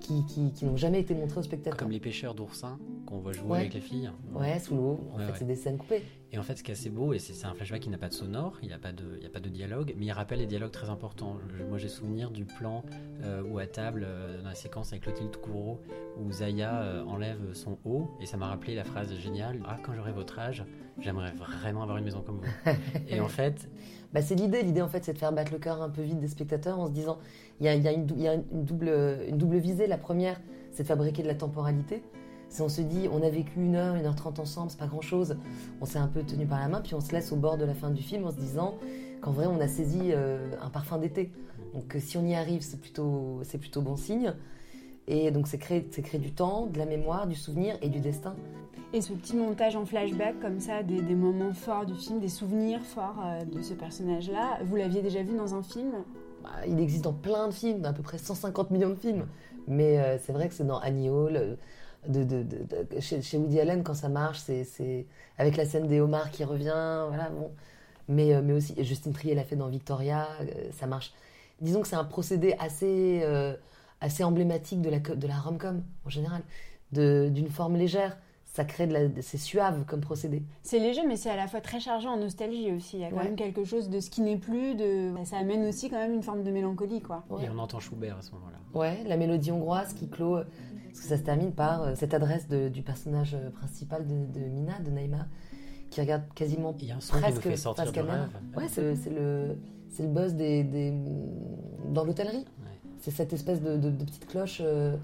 qui, 0.00 0.24
qui, 0.26 0.52
qui 0.52 0.64
n'ont 0.64 0.76
jamais 0.76 1.00
été 1.00 1.14
montrées 1.14 1.40
au 1.40 1.42
spectateur. 1.42 1.76
Comme 1.78 1.90
les 1.90 2.00
pêcheurs 2.00 2.34
d'oursins 2.34 2.78
qu'on 3.06 3.18
voit 3.18 3.32
jouer 3.32 3.48
Ouais. 3.48 3.58
avec 3.60 3.74
les 3.74 3.80
filles. 3.80 4.10
Ouais, 4.34 4.58
sous 4.58 4.74
l'eau. 4.76 5.00
En 5.12 5.18
Ouais, 5.18 5.24
fait, 5.24 5.30
ouais. 5.32 5.36
c'est 5.38 5.44
des 5.46 5.54
scènes 5.56 5.78
coupées. 5.78 6.02
Et 6.30 6.38
en 6.38 6.42
fait, 6.42 6.56
ce 6.56 6.62
qui 6.62 6.70
est 6.70 6.74
assez 6.74 6.90
beau, 6.90 7.14
et 7.14 7.18
c'est 7.18 7.32
c'est 7.32 7.46
un 7.46 7.54
flashback 7.54 7.80
qui 7.80 7.88
n'a 7.88 7.96
pas 7.98 8.08
de 8.08 8.14
sonore, 8.14 8.58
il 8.62 8.68
n'y 8.68 8.74
a, 8.74 8.78
pas 8.78 8.92
de- 8.92 9.16
il 9.16 9.22
y 9.22 9.26
a 9.26 9.30
pas 9.30 9.40
de 9.40 9.48
dialogue, 9.48 9.94
mais 9.96 10.04
il 10.06 10.12
rappelle 10.12 10.38
les 10.40 10.46
dialogues 10.46 10.70
très 10.72 10.90
importants. 10.90 11.38
Je- 11.56 11.64
moi, 11.64 11.78
j'ai 11.78 11.88
souvenir 11.88 12.30
du 12.30 12.44
plan 12.44 12.84
euh, 13.22 13.42
où 13.42 13.58
à 13.58 13.66
table, 13.66 14.04
euh, 14.06 14.42
dans 14.42 14.48
la 14.50 14.54
séquence 14.54 14.92
avec 14.92 15.04
Clotilde 15.04 15.34
Courreau, 15.38 15.80
où 16.20 16.30
Zaya 16.30 16.82
euh, 16.82 17.04
enlève 17.04 17.54
son 17.54 17.78
haut, 17.86 18.10
et 18.20 18.26
ça 18.26 18.36
m'a 18.36 18.46
rappelé 18.48 18.74
la 18.74 18.84
phrase 18.84 19.14
géniale 19.16 19.60
Ah, 19.66 19.78
quand 19.82 19.94
j'aurai 19.94 20.12
votre 20.12 20.38
âge, 20.38 20.64
j'aimerais 21.00 21.32
vraiment 21.32 21.82
avoir 21.82 21.96
une 21.96 22.04
maison 22.04 22.20
comme 22.20 22.40
vous. 22.40 22.72
et 23.08 23.20
en 23.20 23.28
fait, 23.28 23.68
Bah, 24.12 24.22
c'est 24.22 24.34
l'idée. 24.34 24.62
L'idée, 24.62 24.82
en 24.82 24.88
fait, 24.88 25.04
c'est 25.04 25.12
de 25.12 25.18
faire 25.18 25.32
battre 25.32 25.52
le 25.52 25.58
cœur 25.58 25.82
un 25.82 25.90
peu 25.90 26.02
vide 26.02 26.20
des 26.20 26.28
spectateurs 26.28 26.78
en 26.78 26.86
se 26.86 26.92
disant 26.92 27.18
il 27.60 27.66
y 27.66 27.68
a, 27.68 27.92
une, 27.92 28.06
double, 28.06 29.56
visée. 29.56 29.86
La 29.86 29.98
première, 29.98 30.40
c'est 30.72 30.84
de 30.84 30.88
fabriquer 30.88 31.22
de 31.22 31.28
la 31.28 31.34
temporalité. 31.34 32.02
C'est 32.48 32.62
on 32.62 32.68
se 32.70 32.80
dit 32.80 33.08
on 33.12 33.22
a 33.22 33.28
vécu 33.28 33.60
une 33.60 33.74
heure, 33.74 33.94
une 33.96 34.06
heure 34.06 34.14
trente 34.14 34.38
ensemble, 34.38 34.70
c'est 34.70 34.78
pas 34.78 34.86
grand 34.86 35.02
chose. 35.02 35.36
On 35.82 35.84
s'est 35.84 35.98
un 35.98 36.06
peu 36.06 36.22
tenu 36.22 36.46
par 36.46 36.60
la 36.60 36.68
main, 36.68 36.80
puis 36.80 36.94
on 36.94 37.00
se 37.00 37.12
laisse 37.12 37.30
au 37.30 37.36
bord 37.36 37.58
de 37.58 37.64
la 37.64 37.74
fin 37.74 37.90
du 37.90 38.02
film 38.02 38.24
en 38.24 38.30
se 38.30 38.36
disant 38.36 38.76
qu'en 39.20 39.32
vrai, 39.32 39.46
on 39.46 39.60
a 39.60 39.68
saisi 39.68 40.12
euh, 40.12 40.50
un 40.62 40.70
parfum 40.70 40.98
d'été. 40.98 41.30
Donc, 41.74 41.94
euh, 41.94 42.00
si 42.00 42.16
on 42.16 42.24
y 42.24 42.34
arrive, 42.34 42.62
c'est 42.62 42.80
plutôt, 42.80 43.42
bon 43.82 43.96
signe. 43.96 44.32
Et 45.06 45.30
donc, 45.30 45.46
c'est 45.46 45.58
créer 45.58 45.82
du 46.18 46.32
temps, 46.32 46.66
de 46.66 46.78
la 46.78 46.86
mémoire, 46.86 47.26
du 47.26 47.34
souvenir 47.34 47.76
et 47.82 47.88
du 47.88 48.00
destin. 48.00 48.34
Et 48.94 49.02
ce 49.02 49.12
petit 49.12 49.36
montage 49.36 49.76
en 49.76 49.84
flashback 49.84 50.40
comme 50.40 50.60
ça, 50.60 50.82
des, 50.82 51.14
moments 51.14 51.52
forts 51.52 51.84
du 51.84 51.94
film, 51.94 52.20
des 52.20 52.28
souvenirs 52.28 52.80
forts 52.80 53.22
euh, 53.22 53.44
de 53.44 53.60
ce 53.60 53.74
personnage-là, 53.74 54.60
vous 54.64 54.76
l'aviez 54.76 55.02
déjà 55.02 55.22
vu 55.22 55.36
dans 55.36 55.54
un 55.54 55.62
film? 55.62 55.92
Bah, 56.42 56.48
il 56.66 56.80
existe 56.80 57.04
dans 57.04 57.12
plein 57.12 57.48
de 57.48 57.52
films, 57.52 57.82
dans 57.82 57.90
à 57.90 57.92
peu 57.92 58.02
près 58.02 58.16
150 58.16 58.70
millions 58.70 58.88
de 58.88 58.94
films. 58.94 59.26
Mais 59.66 59.98
euh, 59.98 60.16
c'est 60.18 60.32
vrai 60.32 60.48
que 60.48 60.54
c'est 60.54 60.66
dans 60.66 60.78
Annie 60.78 61.10
Hall, 61.10 61.58
euh, 62.08 63.00
chez, 63.00 63.36
Woody 63.36 63.60
Allen, 63.60 63.82
quand 63.82 63.92
ça 63.92 64.08
marche, 64.08 64.38
c'est, 64.38 65.06
avec 65.36 65.58
la 65.58 65.66
scène 65.66 65.86
des 65.86 66.00
homards 66.00 66.30
qui 66.30 66.44
revient, 66.44 67.04
voilà, 67.08 67.28
bon. 67.28 67.50
Mais, 68.08 68.40
mais 68.40 68.54
aussi, 68.54 68.74
Justine 68.82 69.12
Trier 69.12 69.34
l'a 69.34 69.44
fait 69.44 69.56
dans 69.56 69.68
Victoria, 69.68 70.26
ça 70.72 70.86
marche. 70.86 71.12
Disons 71.60 71.82
que 71.82 71.88
c'est 71.88 71.96
un 71.96 72.04
procédé 72.04 72.54
assez, 72.58 73.22
assez 74.00 74.24
emblématique 74.24 74.80
de 74.80 74.88
la, 74.88 74.98
de 74.98 75.26
la 75.26 75.36
rom-com, 75.36 75.82
en 76.06 76.08
général, 76.08 76.40
d'une 76.92 77.50
forme 77.50 77.76
légère. 77.76 78.16
Ça 78.50 78.64
crée 78.64 78.86
de 78.86 78.92
la... 78.94 79.00
C'est 79.20 79.36
suave 79.38 79.84
comme 79.84 80.00
procédé. 80.00 80.42
C'est 80.62 80.78
léger, 80.78 81.02
mais 81.06 81.16
c'est 81.16 81.30
à 81.30 81.36
la 81.36 81.46
fois 81.46 81.60
très 81.60 81.80
chargé 81.80 82.08
en 82.08 82.16
nostalgie 82.16 82.72
aussi. 82.72 82.96
Il 82.96 83.00
y 83.00 83.04
a 83.04 83.10
quand 83.10 83.18
Ouais. 83.18 83.24
même 83.24 83.36
quelque 83.36 83.62
chose 83.62 83.88
de 83.90 84.00
ce 84.00 84.08
qui 84.10 84.20
n'est 84.22 84.38
plus. 84.38 84.74
De... 84.74 85.12
Ça 85.24 85.36
amène 85.36 85.64
aussi 85.66 85.90
quand 85.90 85.98
même 85.98 86.14
une 86.14 86.22
forme 86.22 86.42
de 86.42 86.50
mélancolie, 86.50 87.00
quoi. 87.02 87.24
Ouais. 87.30 87.44
et 87.44 87.50
on 87.50 87.58
entend 87.58 87.78
Schubert 87.78 88.16
à 88.18 88.22
ce 88.22 88.32
moment-là. 88.32 88.56
Ouais, 88.74 89.04
la 89.06 89.16
mélodie 89.16 89.52
hongroise 89.52 89.92
qui 89.92 90.08
clôt. 90.08 90.36
euh, 90.38 90.44
Parce 90.86 91.00
que 91.00 91.06
ça 91.06 91.16
se 91.18 91.22
termine 91.22 91.52
par 91.52 91.82
euh, 91.82 91.92
cette 91.94 92.14
adresse 92.14 92.48
de- 92.48 92.68
du 92.68 92.82
personnage 92.82 93.34
euh, 93.34 93.50
principal 93.50 94.06
de, 94.06 94.14
de 94.40 94.44
Mina, 94.46 94.78
de 94.80 94.90
Naïma, 94.90 95.26
qui 95.90 96.00
regarde 96.00 96.22
quasiment 96.34 96.74
Il 96.80 96.86
y 96.88 96.90
a 96.90 96.96
un 96.96 97.00
son 97.00 97.14
qui 97.16 97.20
presque 97.20 97.36
nous 97.44 97.50
fait 97.50 97.56
sortir 97.56 97.84
face 97.84 97.92
du 97.92 97.98
caméra. 98.00 98.16
rêve. 98.22 98.30
Ouais, 98.56 98.68
c'est 98.68 98.82
le, 98.82 98.94
c'est 98.96 99.10
le, 99.10 99.58
c'est 99.90 100.02
le 100.04 100.08
buzz 100.08 100.34
des, 100.34 100.64
des- 100.64 100.94
dans 101.92 102.02
l'hôtellerie. 102.04 102.38
Ouais. 102.38 102.78
C'est 103.00 103.10
cette 103.10 103.32
espèce 103.34 103.60
de, 103.62 103.76
de- 103.76 103.90
de 103.90 104.04
petite 104.04 104.26
cloche 104.26 104.60
euh, 104.64 104.96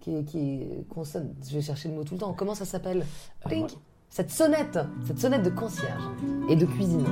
qui, 0.00 0.24
qui 0.24 0.60
qu'on 0.88 1.04
sonne. 1.04 1.34
Je 1.48 1.54
vais 1.54 1.62
chercher 1.62 1.88
le 1.88 1.94
mot 1.94 2.04
tout 2.04 2.14
le 2.14 2.20
temps. 2.20 2.32
Comment 2.34 2.54
ça 2.54 2.64
s'appelle 2.64 3.04
Euh, 3.46 3.48
moi- 3.60 3.68
Cette 4.08 4.30
sonnette, 4.30 4.78
cette 5.06 5.18
sonnette 5.20 5.42
de 5.42 5.50
concierge 5.50 6.02
et 6.48 6.56
de 6.56 6.66
cuisine. 6.66 7.04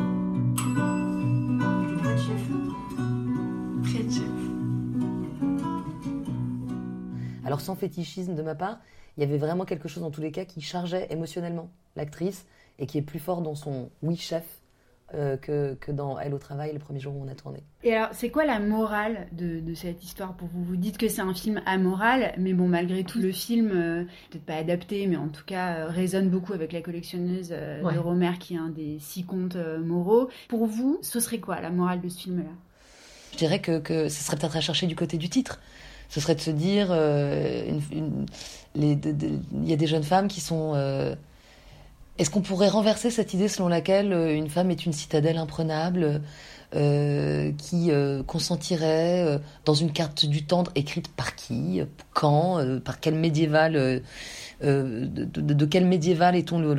Alors 7.45 7.61
sans 7.61 7.75
fétichisme 7.77 8.35
de 8.35 8.43
ma 8.43 8.55
part, 8.55 8.79
il 9.17 9.21
y 9.23 9.25
avait 9.25 9.39
vraiment 9.39 9.65
quelque 9.65 9.89
chose 9.89 10.03
dans 10.03 10.11
tous 10.11 10.21
les 10.21 10.31
cas 10.33 10.45
qui 10.45 10.61
chargeait 10.61 11.07
émotionnellement 11.11 11.71
l'actrice 11.97 12.47
et 12.79 12.87
qui 12.87 12.99
est 12.99 13.03
plus 13.03 13.19
fort 13.19 13.41
dans 13.43 13.55
son 13.55 13.91
oui 14.03 14.17
chef 14.17 14.58
euh, 15.15 15.37
que, 15.39 15.75
que 15.81 15.91
dans 15.91 16.19
Elle 16.19 16.35
au 16.35 16.39
travail 16.39 16.73
le 16.73 16.79
premier 16.79 17.01
jour 17.01 17.15
où 17.17 17.23
on 17.25 17.29
a 17.29 17.35
tourné. 17.35 17.63
Et 17.83 17.95
alors, 17.95 18.11
c'est 18.13 18.29
quoi 18.31 18.45
la 18.45 18.61
morale 18.61 19.27
de, 19.33 19.61
de 19.61 19.75
cette 19.75 20.05
histoire 20.05 20.35
pour 20.35 20.49
vous? 20.49 20.63
Vous 20.65 20.77
dites 20.77 20.99
que 20.99 21.09
c'est 21.09 21.23
un 21.23 21.33
film 21.33 21.63
amoral, 21.65 22.35
mais 22.39 22.53
bon, 22.53 22.69
malgré 22.69 23.05
tout, 23.05 23.19
le 23.19 23.33
film, 23.33 23.71
euh, 23.73 24.05
peut-être 24.31 24.45
pas 24.45 24.57
adapté, 24.57 25.07
mais 25.07 25.17
en 25.17 25.29
tout 25.29 25.45
cas, 25.47 25.77
euh, 25.77 25.87
résonne 25.89 26.29
beaucoup 26.29 26.53
avec 26.53 26.73
La 26.73 26.83
collectionneuse 26.83 27.49
euh, 27.53 27.83
Ouais. 27.83 27.95
de 27.95 27.99
Romer, 27.99 28.33
qui 28.39 28.55
est 28.55 28.59
un 28.59 28.69
des 28.69 28.99
six 29.01 29.25
contes 29.25 29.57
euh, 29.57 29.79
moraux. 29.79 30.29
Pour 30.49 30.67
vous, 30.67 30.99
ce 31.03 31.21
serait 31.21 31.39
quoi 31.39 31.61
la 31.61 31.71
morale 31.71 32.01
de 32.01 32.09
ce 32.09 32.21
film-là? 32.21 32.51
Je 33.33 33.39
dirais 33.39 33.61
que, 33.61 33.79
que 33.79 34.09
ce 34.09 34.23
serait 34.23 34.37
peut-être 34.37 34.57
à 34.57 34.61
chercher 34.61 34.87
du 34.87 34.97
côté 34.97 35.17
du 35.17 35.29
titre. 35.29 35.61
Ce 36.11 36.21
serait 36.21 36.35
de 36.35 36.41
se 36.41 36.51
dire, 36.51 36.89
euh, 36.91 37.67
une- 37.69 37.83
une- 37.99 38.27
il 38.75 39.69
y 39.69 39.73
a 39.73 39.77
des 39.77 39.87
jeunes 39.87 40.03
femmes 40.03 40.29
qui 40.29 40.41
sont, 40.41 40.73
euh, 40.75 41.15
Est-ce 42.19 42.31
qu'on 42.31 42.41
pourrait 42.41 42.69
renverser 42.69 43.11
cette 43.11 43.33
idée 43.33 43.49
selon 43.49 43.69
laquelle 43.69 44.13
euh, 44.13 44.35
une 44.35 44.51
femme 44.51 44.71
est 44.73 44.85
une 44.85 44.93
citadelle 44.93 45.39
imprenable 45.39 46.21
euh, 46.75 47.53
qui 47.57 47.93
euh, 47.93 48.25
consentirait 48.25 49.41
dans 49.65 49.75
une 49.75 49.93
carte 49.93 50.27
du 50.27 50.45
tendre 50.45 50.73
écrite 50.75 51.09
par 51.09 51.37
qui, 51.37 51.81
quand, 52.13 52.61
par 52.81 52.99
quel 52.99 53.15
médiéval, 53.15 54.03
de, 54.61 55.65
quel 55.65 55.87
médiéval 55.87 56.35
est-on 56.35 56.59
le, 56.59 56.75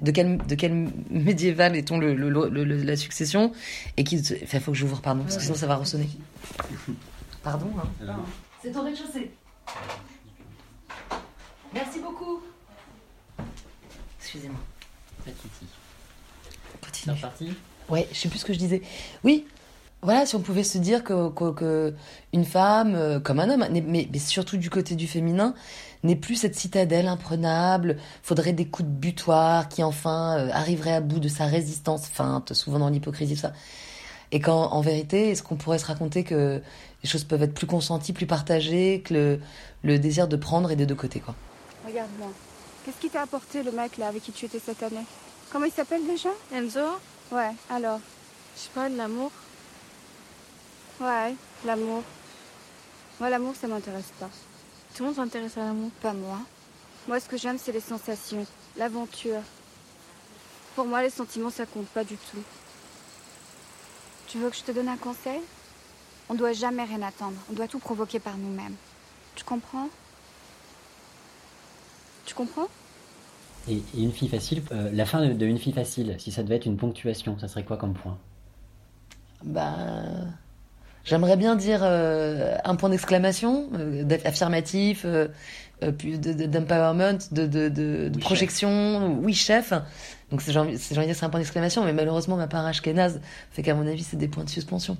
de 0.00 0.10
quel, 0.10 0.38
de 0.38 0.54
quel 0.56 0.88
médiéval 1.10 1.76
est-on 1.76 1.98
la 2.00 2.96
succession 2.96 3.52
et 3.96 4.04
qui 4.04 4.20
faut 4.22 4.72
que 4.72 4.76
j'ouvre 4.76 5.00
pardon 5.00 5.22
parce 5.22 5.36
que 5.36 5.42
sinon 5.42 5.54
ça 5.54 5.66
va 5.66 5.76
ressonner. 5.76 6.08
Pardon 7.42 7.68
hein. 7.78 8.16
c'est 8.62 8.72
ton 8.72 8.84
rez-de-chaussée. 8.84 9.30
Merci 11.72 12.00
beaucoup 12.00 12.42
excusez-moi 14.32 14.60
Pas 15.24 15.30
de 15.30 15.36
soucis. 15.36 15.66
C'est 16.70 16.80
continue 16.80 17.16
reparti 17.16 17.52
Ouais, 17.88 18.08
je 18.12 18.16
sais 18.16 18.28
plus 18.28 18.38
ce 18.38 18.44
que 18.44 18.54
je 18.54 18.58
disais. 18.58 18.80
Oui, 19.24 19.44
voilà, 20.00 20.24
si 20.24 20.34
on 20.36 20.40
pouvait 20.40 20.64
se 20.64 20.78
dire 20.78 21.04
que, 21.04 21.28
que, 21.30 21.52
que 21.52 21.94
une 22.32 22.44
femme, 22.44 22.94
euh, 22.94 23.20
comme 23.20 23.40
un 23.40 23.50
homme, 23.50 23.66
mais, 23.70 24.08
mais 24.10 24.18
surtout 24.18 24.56
du 24.56 24.70
côté 24.70 24.94
du 24.94 25.06
féminin, 25.06 25.54
n'est 26.02 26.16
plus 26.16 26.36
cette 26.36 26.54
citadelle 26.54 27.08
imprenable, 27.08 27.98
faudrait 28.22 28.54
des 28.54 28.66
coups 28.66 28.88
de 28.88 28.94
butoir 28.94 29.68
qui 29.68 29.82
enfin 29.82 30.38
euh, 30.38 30.50
arriveraient 30.52 30.94
à 30.94 31.00
bout 31.00 31.20
de 31.20 31.28
sa 31.28 31.44
résistance 31.44 32.06
feinte, 32.06 32.54
souvent 32.54 32.78
dans 32.78 32.88
l'hypocrisie, 32.88 33.34
tout 33.34 33.40
ça. 33.40 33.52
Et 34.30 34.40
qu'en 34.40 34.72
en 34.72 34.80
vérité, 34.80 35.30
est-ce 35.30 35.42
qu'on 35.42 35.56
pourrait 35.56 35.78
se 35.78 35.86
raconter 35.86 36.24
que 36.24 36.62
les 37.02 37.08
choses 37.08 37.24
peuvent 37.24 37.42
être 37.42 37.54
plus 37.54 37.66
consenties, 37.66 38.14
plus 38.14 38.26
partagées, 38.26 39.02
que 39.04 39.12
le, 39.12 39.40
le 39.82 39.98
désir 39.98 40.26
de 40.26 40.36
prendre 40.36 40.70
est 40.70 40.76
des 40.76 40.86
deux 40.86 40.94
côtés, 40.94 41.20
quoi? 41.20 41.34
Regarde-moi. 41.86 42.28
Qu'est-ce 42.84 42.98
qui 42.98 43.10
t'a 43.10 43.22
apporté 43.22 43.62
le 43.62 43.70
mec 43.70 43.96
là 43.96 44.08
avec 44.08 44.22
qui 44.22 44.32
tu 44.32 44.46
étais 44.46 44.58
cette 44.58 44.82
année? 44.82 45.04
Comment 45.50 45.66
il 45.66 45.72
s'appelle 45.72 46.06
déjà? 46.06 46.30
Enzo, 46.52 46.80
Ouais, 47.30 47.52
alors? 47.70 48.00
Je 48.56 48.60
sais 48.62 48.70
pas, 48.74 48.90
de 48.90 48.96
l'amour. 48.96 49.30
Ouais, 51.00 51.34
l'amour. 51.64 52.02
Moi, 53.20 53.30
l'amour, 53.30 53.54
ça 53.54 53.68
m'intéresse 53.68 54.12
pas. 54.18 54.28
Tout 54.94 55.02
le 55.02 55.06
monde 55.08 55.16
s'intéresse 55.16 55.56
à 55.56 55.60
l'amour. 55.60 55.90
Pas 56.02 56.12
moi. 56.12 56.38
Moi, 57.08 57.20
ce 57.20 57.28
que 57.28 57.36
j'aime, 57.36 57.58
c'est 57.58 57.72
les 57.72 57.80
sensations, 57.80 58.46
l'aventure. 58.76 59.40
Pour 60.74 60.84
moi, 60.86 61.02
les 61.02 61.10
sentiments, 61.10 61.50
ça 61.50 61.66
compte 61.66 61.88
pas 61.88 62.04
du 62.04 62.16
tout. 62.16 62.42
Tu 64.26 64.38
veux 64.38 64.50
que 64.50 64.56
je 64.56 64.62
te 64.62 64.72
donne 64.72 64.88
un 64.88 64.96
conseil? 64.96 65.40
On 66.28 66.34
doit 66.34 66.52
jamais 66.52 66.84
rien 66.84 67.02
attendre. 67.02 67.36
On 67.50 67.54
doit 67.54 67.68
tout 67.68 67.78
provoquer 67.78 68.18
par 68.18 68.36
nous-mêmes. 68.36 68.76
Tu 69.34 69.44
comprends? 69.44 69.88
Tu 72.32 72.34
comprends? 72.34 72.70
Et, 73.66 73.84
et 73.92 74.02
une 74.02 74.12
fille 74.12 74.28
facile, 74.28 74.62
euh, 74.70 74.88
la 74.92 75.04
fin 75.04 75.20
de, 75.26 75.32
de 75.32 75.46
une 75.46 75.58
fille 75.58 75.72
facile, 75.72 76.14
si 76.18 76.30
ça 76.32 76.42
devait 76.44 76.54
être 76.56 76.66
une 76.66 76.76
ponctuation, 76.76 77.38
ça 77.40 77.48
serait 77.48 77.64
quoi 77.64 77.76
comme 77.76 77.94
point? 77.94 78.20
Bah, 79.44 79.74
j'aimerais 81.04 81.36
bien 81.36 81.56
dire 81.56 81.80
euh, 81.82 82.56
un 82.64 82.76
point 82.76 82.90
d'exclamation, 82.90 83.70
euh, 83.74 84.04
affirmatif, 84.24 85.04
euh, 85.04 85.28
puis 85.98 86.18
de- 86.18 86.32
de- 86.32 86.46
d'empowerment, 86.46 87.18
de, 87.32 87.46
de, 87.46 87.68
de, 87.68 88.08
de 88.10 88.18
Oui, 88.18 88.20
projection, 88.20 89.18
oui 89.22 89.34
chef. 89.34 89.72
Donc 90.30 90.42
c'est 90.42 90.52
j'ai 90.52 90.60
envie 90.60 90.72
de 90.74 90.78
dire 90.78 91.16
c'est 91.16 91.24
un 91.26 91.30
point 91.30 91.40
d'exclamation, 91.40 91.84
mais 91.84 91.92
malheureusement 91.94 92.36
ma 92.36 92.48
part 92.48 92.66
ashkénaze 92.66 93.20
fait 93.52 93.62
qu'à 93.62 93.74
mon 93.74 93.86
avis 93.86 94.04
c'est 94.04 94.16
des 94.18 94.28
points 94.28 94.44
de 94.44 94.50
suspension. 94.50 94.98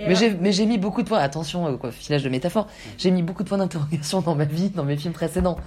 Mais 0.00 0.14
j'ai, 0.14 0.34
mais 0.34 0.52
j'ai 0.52 0.66
mis 0.66 0.78
beaucoup 0.78 1.02
de 1.02 1.08
points, 1.08 1.18
attention, 1.20 1.66
euh, 1.66 1.76
quoi, 1.76 1.90
filage 1.92 2.22
de 2.22 2.28
métaphore, 2.28 2.66
j'ai 2.98 3.10
mis 3.10 3.22
beaucoup 3.22 3.42
de 3.42 3.48
points 3.48 3.58
d'interrogation 3.58 4.20
dans 4.20 4.34
ma 4.34 4.44
vie, 4.44 4.70
dans 4.70 4.84
mes 4.84 4.96
films 4.96 5.14
précédents. 5.14 5.58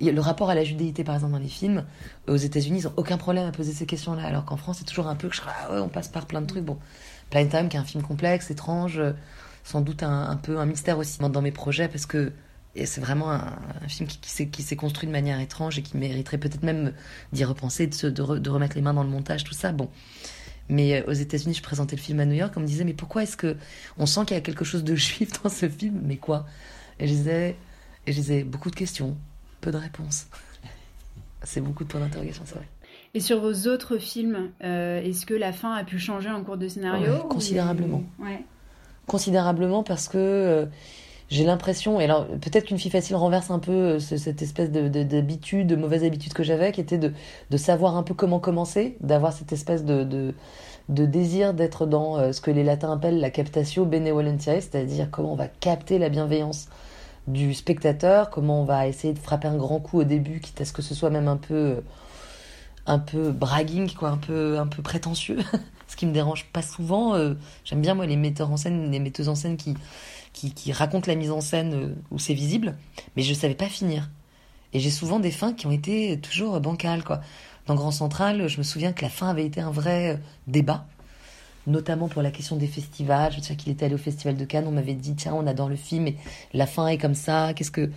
Le 0.00 0.20
rapport 0.20 0.50
à 0.50 0.54
la 0.54 0.64
judéité, 0.64 1.04
par 1.04 1.14
exemple, 1.14 1.32
dans 1.32 1.38
les 1.38 1.48
films, 1.48 1.84
aux 2.26 2.36
États-Unis, 2.36 2.80
ils 2.80 2.84
n'ont 2.84 2.92
aucun 2.96 3.16
problème 3.16 3.46
à 3.46 3.52
poser 3.52 3.72
ces 3.72 3.86
questions-là, 3.86 4.24
alors 4.24 4.44
qu'en 4.44 4.56
France, 4.56 4.78
c'est 4.80 4.84
toujours 4.84 5.06
un 5.06 5.14
peu 5.14 5.28
que 5.28 5.36
je 5.36 5.42
ah 5.46 5.72
ouais, 5.72 5.80
on 5.80 5.88
passe 5.88 6.08
par 6.08 6.26
plein 6.26 6.40
de 6.40 6.46
trucs. 6.46 6.64
Bon, 6.64 6.78
Plain 7.30 7.46
Time, 7.46 7.68
qui 7.68 7.76
est 7.76 7.80
un 7.80 7.84
film 7.84 8.02
complexe, 8.02 8.50
étrange, 8.50 8.98
euh, 8.98 9.12
sans 9.62 9.80
doute 9.80 10.02
un, 10.02 10.28
un 10.28 10.36
peu 10.36 10.58
un 10.58 10.66
mystère 10.66 10.98
aussi 10.98 11.18
dans 11.20 11.42
mes 11.42 11.52
projets, 11.52 11.88
parce 11.88 12.06
que 12.06 12.32
c'est 12.84 13.00
vraiment 13.00 13.30
un, 13.30 13.52
un 13.84 13.88
film 13.88 14.08
qui, 14.08 14.28
s'est, 14.28 14.48
qui 14.48 14.62
s'est 14.62 14.74
construit 14.74 15.06
de 15.06 15.12
manière 15.12 15.38
étrange 15.38 15.78
et 15.78 15.82
qui 15.82 15.96
mériterait 15.96 16.38
peut-être 16.38 16.64
même 16.64 16.92
d'y 17.32 17.44
repenser, 17.44 17.86
de, 17.86 17.94
se, 17.94 18.08
de, 18.08 18.20
re- 18.20 18.40
de 18.40 18.50
remettre 18.50 18.74
les 18.74 18.82
mains 18.82 18.94
dans 18.94 19.04
le 19.04 19.08
montage, 19.08 19.44
tout 19.44 19.54
ça. 19.54 19.70
Bon. 19.70 19.88
Mais 20.68 21.02
euh, 21.02 21.10
aux 21.10 21.12
États-Unis, 21.12 21.54
je 21.54 21.62
présentais 21.62 21.96
le 21.96 22.00
film 22.00 22.20
à 22.20 22.24
New 22.24 22.34
York, 22.34 22.52
on 22.56 22.60
me 22.60 22.66
disait, 22.66 22.84
mais 22.84 22.94
pourquoi 22.94 23.22
est-ce 23.22 23.36
que 23.36 23.56
on 23.98 24.06
sent 24.06 24.22
qu'il 24.26 24.34
y 24.34 24.38
a 24.38 24.42
quelque 24.42 24.64
chose 24.64 24.84
de 24.84 24.94
juif 24.96 25.30
dans 25.42 25.50
ce 25.50 25.68
film? 25.68 26.00
Mais 26.04 26.16
quoi? 26.16 26.46
Et 26.98 27.06
je 27.06 27.12
disais, 27.12 27.56
et 28.06 28.12
je 28.12 28.16
disais, 28.16 28.44
beaucoup 28.44 28.70
de 28.70 28.76
questions, 28.76 29.16
peu 29.60 29.70
de 29.70 29.76
réponses. 29.76 30.26
C'est 31.42 31.60
beaucoup 31.60 31.84
de 31.84 31.88
points 31.88 32.00
d'interrogation, 32.00 32.42
c'est 32.46 32.54
vrai. 32.54 32.68
Et 33.12 33.20
sur 33.20 33.40
vos 33.40 33.68
autres 33.68 33.98
films, 33.98 34.50
euh, 34.64 35.00
est-ce 35.02 35.26
que 35.26 35.34
la 35.34 35.52
fin 35.52 35.72
a 35.74 35.84
pu 35.84 35.98
changer 35.98 36.30
en 36.30 36.42
cours 36.42 36.56
de 36.56 36.66
scénario? 36.68 37.12
Ouais, 37.12 37.20
ou- 37.24 37.28
considérablement. 37.28 38.02
Ouais. 38.18 38.42
considérablement 39.06 39.82
parce 39.82 40.08
que 40.08 40.16
euh, 40.16 40.66
j'ai 41.34 41.44
l'impression, 41.44 42.00
et 42.00 42.04
alors 42.04 42.26
peut-être 42.26 42.66
qu'une 42.66 42.78
fille 42.78 42.90
facile 42.90 43.16
renverse 43.16 43.50
un 43.50 43.58
peu 43.58 43.72
euh, 43.72 43.98
ce- 44.00 44.16
cette 44.16 44.42
espèce 44.42 44.70
de, 44.70 44.88
de- 44.88 45.02
d'habitude, 45.02 45.66
de 45.66 45.76
mauvaise 45.76 46.04
habitude 46.04 46.32
que 46.32 46.42
j'avais, 46.44 46.72
qui 46.72 46.80
était 46.80 46.98
de, 46.98 47.12
savoir 47.56 47.96
un 47.96 48.02
peu 48.02 48.14
comment 48.14 48.40
commencer, 48.40 48.96
d'avoir 49.00 49.32
cette 49.32 49.52
espèce 49.52 49.84
de, 49.84 50.34
désir 50.88 51.54
d'être 51.54 51.86
dans 51.86 52.18
euh, 52.18 52.32
ce 52.32 52.40
que 52.40 52.50
les 52.50 52.64
latins 52.64 52.92
appellent 52.92 53.20
la 53.20 53.30
captatio 53.30 53.84
benevolentiae, 53.86 54.60
c'est-à-dire 54.60 55.10
comment 55.10 55.32
on 55.32 55.36
va 55.36 55.48
capter 55.48 55.98
la 55.98 56.08
bienveillance 56.08 56.68
du 57.28 57.54
spectateur, 57.54 58.30
comment 58.30 58.62
on 58.62 58.64
va 58.64 58.86
essayer 58.88 59.14
de 59.14 59.18
frapper 59.18 59.48
un 59.48 59.56
grand 59.56 59.80
coup 59.80 60.00
au 60.00 60.04
début, 60.04 60.40
quitte 60.40 60.60
à 60.60 60.64
ce 60.66 60.72
que 60.72 60.82
ce 60.82 60.94
soit 60.94 61.10
même 61.10 61.28
un 61.28 61.36
peu, 61.38 61.54
euh, 61.54 61.80
un 62.86 62.98
peu 62.98 63.32
bragging, 63.32 63.92
quoi, 63.94 64.10
un 64.10 64.18
peu, 64.18 64.58
un 64.58 64.66
peu 64.66 64.82
prétentieux. 64.82 65.38
ce 65.88 65.96
qui 65.96 66.06
me 66.06 66.12
dérange 66.12 66.46
pas 66.52 66.62
souvent. 66.62 67.14
J'aime 67.64 67.80
bien 67.80 67.94
moi 67.94 68.06
les 68.06 68.16
metteurs 68.16 68.50
en 68.50 68.56
scène, 68.56 68.90
les 68.90 68.98
metteuses 69.00 69.28
en 69.28 69.34
scène 69.34 69.56
qui 69.56 69.74
qui, 70.34 70.72
racontent 70.72 71.06
la 71.06 71.14
mise 71.14 71.30
en 71.30 71.40
scène 71.40 71.74
euh, 71.74 71.94
où 72.10 72.18
c'est 72.18 72.34
visible, 72.34 72.76
mais 73.16 73.22
je 73.22 73.32
savais 73.32 73.54
pas 73.54 73.68
finir. 73.68 74.10
Et 74.72 74.80
j'ai 74.80 74.90
souvent 74.90 75.20
des 75.20 75.30
fins 75.30 75.52
qui 75.52 75.66
ont 75.66 75.70
été 75.70 76.18
toujours 76.20 76.60
bancales 76.60 77.04
quoi. 77.04 77.20
Dans 77.66 77.76
Grand 77.76 77.92
Central, 77.92 78.46
je 78.48 78.58
me 78.58 78.62
souviens 78.62 78.92
que 78.92 79.02
la 79.02 79.08
fin 79.08 79.28
avait 79.28 79.46
été 79.46 79.60
un 79.60 79.70
vrai 79.70 80.14
euh, 80.14 80.16
débat, 80.48 80.86
notamment 81.66 82.08
pour 82.08 82.20
la 82.20 82.30
question 82.30 82.56
des 82.56 82.66
festivals. 82.66 83.32
Je 83.32 83.38
me 83.38 83.42
souviens 83.42 83.56
qu'il 83.56 83.72
était 83.72 83.86
allé 83.86 83.94
au 83.94 83.98
festival 83.98 84.36
de 84.36 84.44
Cannes, 84.44 84.66
on 84.66 84.72
m'avait 84.72 84.94
dit 84.94 85.14
tiens 85.14 85.34
on 85.34 85.46
adore 85.46 85.68
le 85.68 85.76
film, 85.76 86.08
et 86.08 86.16
la 86.52 86.66
fin 86.66 86.88
est 86.88 86.98
comme 86.98 87.14
ça. 87.14 87.54
Qu'est-ce 87.54 87.70
que 87.70 87.90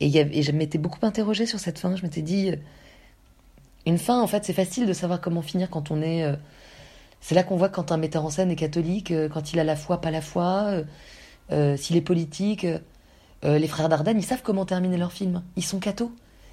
et, 0.00 0.08
et 0.16 0.42
je 0.42 0.50
m'étais 0.50 0.78
beaucoup 0.78 1.04
interrogée 1.06 1.46
sur 1.46 1.60
cette 1.60 1.78
fin. 1.78 1.94
Je 1.94 2.02
m'étais 2.02 2.22
dit 2.22 2.50
euh, 2.50 2.56
une 3.86 3.98
fin 3.98 4.20
en 4.20 4.26
fait 4.26 4.44
c'est 4.44 4.54
facile 4.54 4.86
de 4.86 4.92
savoir 4.94 5.20
comment 5.20 5.42
finir 5.42 5.68
quand 5.68 5.90
on 5.90 6.00
est 6.00 6.26
c'est 7.20 7.34
là 7.34 7.42
qu'on 7.42 7.56
voit 7.56 7.68
quand 7.68 7.92
un 7.92 7.98
metteur 7.98 8.24
en 8.24 8.30
scène 8.30 8.50
est 8.50 8.56
catholique, 8.56 9.12
quand 9.32 9.52
il 9.52 9.58
a 9.60 9.64
la 9.64 9.76
foi, 9.76 10.00
pas 10.00 10.10
la 10.10 10.22
foi, 10.22 10.82
euh, 11.50 11.74
euh, 11.74 11.76
s'il 11.76 11.96
est 11.96 12.00
politique. 12.00 12.64
euh, 12.64 12.78
euh, 13.44 13.58
les 13.58 13.68
frères 13.68 13.88
Dardenne, 13.88 14.18
ils 14.18 14.24
savent 14.24 14.42
comment 14.42 14.64
terminer 14.64 14.96
leur 14.96 15.12
film. 15.12 15.42
Ils 15.56 15.64
sont 15.64 15.78
cathos. 15.78 16.10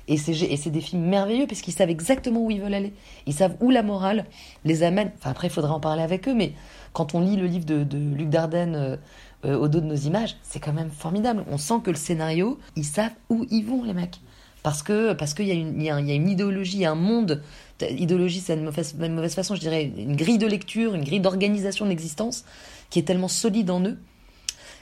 Et 0.07 0.17
c'est, 0.17 0.69
des 0.71 0.81
films 0.81 1.03
merveilleux 1.05 1.48
parce 1.48 1.62
qu'ils 1.62 1.74
savent 1.74 1.89
exactement 1.89 2.41
où 2.41 2.51
ils 2.51 2.60
veulent 2.60 2.74
aller. 2.74 2.91
Ils 3.27 3.33
savent 3.33 3.55
où 3.62 3.69
la 3.69 3.81
morale 3.83 4.25
les 4.65 4.83
amène. 4.83 5.12
Enfin, 5.17 5.29
après, 5.29 5.48
il 5.48 5.51
faudra 5.51 5.74
en 5.74 5.79
parler 5.79 6.01
avec 6.01 6.27
eux, 6.27 6.33
mais 6.33 6.51
quand 6.91 7.13
on 7.15 7.21
lit 7.21 7.38
le 7.38 7.45
livre 7.45 7.63
de, 7.65 7.86
Luc 7.98 8.27
Dardenne 8.29 8.98
au 9.45 9.67
dos 9.69 9.79
de 9.79 9.86
nos 9.86 9.95
images, 9.95 10.36
c'est 10.43 10.60
quand 10.60 10.74
même 10.74 10.89
formidable. 10.89 11.45
On 11.50 11.57
sent 11.57 11.75
que 11.83 11.91
le 11.91 11.95
scénario, 11.95 12.60
ils 12.75 12.83
savent 12.83 13.13
où 13.29 13.45
ils 13.51 13.63
vont, 13.63 13.83
les 13.83 13.93
mecs. 13.93 14.19
Parce 14.63 14.83
que 14.83 15.13
parce 15.13 15.33
qu'il 15.33 15.45
y, 15.48 15.51
a 15.51 15.53
une- 15.53 15.75
il 15.77 15.83
y, 15.83 15.86
y 15.86 15.89
a 16.12 16.15
une 16.15 16.29
idéologie, 16.29 16.83
un 16.86 16.95
monde. 16.95 17.41
Idéologie, 17.89 18.41
c'est 18.41 18.55
une 18.55 18.63
mauvaise, 18.65 18.95
une 19.00 19.13
mauvaise 19.15 19.33
façon, 19.33 19.55
je 19.55 19.62
dirais, 19.62 19.91
une 19.98 20.15
grille 20.17 20.39
de 20.39 20.48
lecture, 20.48 20.93
une 20.93 21.03
grille 21.05 21.21
d'organisation 21.21 21.86
de 21.86 21.89
l'existence 21.91 22.43
qui 22.89 23.00
est 23.00 23.03
tellement 23.03 23.29
solide 23.29 23.71
en 23.71 23.81
eux 23.86 23.98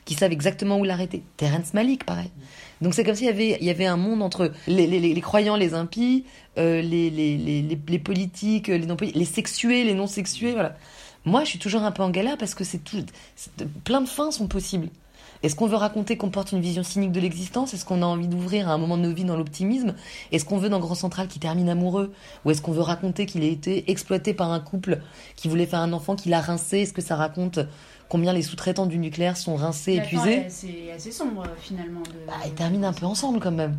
qui 0.10 0.16
savent 0.16 0.32
exactement 0.32 0.80
où 0.80 0.84
l'arrêter. 0.84 1.22
Terence 1.38 1.76
Malik, 1.76 2.04
pareil. 2.04 2.32
Donc 2.82 2.96
c'est 2.96 3.04
comme 3.04 3.14
s'il 3.14 3.28
y 3.28 3.30
avait, 3.30 3.60
il 3.62 3.68
y 3.68 3.70
avait 3.70 3.86
un 3.86 3.96
monde 3.96 4.24
entre 4.24 4.52
les, 4.66 5.22
croyants, 5.22 5.56
les 5.56 5.76
impies, 5.76 6.26
euh, 6.58 6.82
les, 6.82 8.00
politiques, 8.04 8.70
les 8.70 8.88
non 8.88 8.98
les 9.00 9.26
sexués, 9.26 9.84
les 9.84 9.94
non 9.94 10.08
sexués, 10.08 10.54
voilà. 10.54 10.76
Moi, 11.26 11.44
je 11.44 11.50
suis 11.50 11.60
toujours 11.60 11.84
un 11.84 11.92
peu 11.92 12.02
en 12.02 12.10
galère 12.10 12.40
parce 12.40 12.56
que 12.56 12.64
c'est 12.64 12.80
tout, 12.80 13.06
plein 13.84 14.02
de 14.02 14.10
fins 14.10 14.32
sont 14.32 14.48
possibles. 14.48 14.90
Est-ce 15.44 15.56
qu'on 15.56 15.68
veut 15.68 15.76
raconter 15.76 16.18
qu'on 16.18 16.32
porte 16.32 16.54
une 16.54 16.60
vision 16.60 16.82
cynique 16.82 17.12
de 17.12 17.20
l'existence? 17.20 17.76
Est-ce 17.76 17.86
qu'on 17.86 18.02
a 18.02 18.06
envie 18.06 18.28
d'ouvrir 18.28 18.68
à 18.68 18.74
un 18.74 18.80
moment 18.80 18.98
de 18.98 19.04
nos 19.04 19.14
vies 19.14 19.26
dans 19.26 19.38
l'optimisme? 19.38 19.94
Est-ce 20.32 20.44
qu'on 20.44 20.58
veut 20.58 20.70
dans 20.70 20.80
Grand 20.80 20.96
Central 20.96 21.28
qu'il 21.28 21.40
termine 21.40 21.70
amoureux? 21.70 22.12
Ou 22.46 22.52
est-ce 22.52 22.64
qu'on 22.64 22.72
veut 22.72 22.82
raconter 22.82 23.28
qu'il 23.28 23.44
a 23.44 23.48
été 23.48 23.92
exploité 23.92 24.34
par 24.34 24.52
un 24.52 24.60
couple 24.60 25.02
qui 25.36 25.50
voulait 25.50 25.68
faire 25.68 25.82
un 25.82 25.94
enfant, 25.94 26.16
qui 26.16 26.30
l'a 26.30 26.42
rincé? 26.42 26.80
Est-ce 26.80 26.94
que 26.94 27.04
ça 27.04 27.16
raconte 27.16 27.60
combien 28.10 28.34
les 28.34 28.42
sous-traitants 28.42 28.86
du 28.88 28.98
nucléaire 28.98 29.38
sont 29.38 29.56
rincés, 29.56 29.94
épuisés 29.96 30.34
est 30.88 30.92
assez, 30.92 31.12
sombre 31.12 31.44
finalement. 31.60 32.02
De... 32.02 32.26
bah, 32.28 32.34
ils 32.46 32.54
terminent 32.54 32.88
un 32.88 32.94
peu 32.94 33.06
ensemble 33.06 33.40
quand 33.40 33.52
même. 33.52 33.78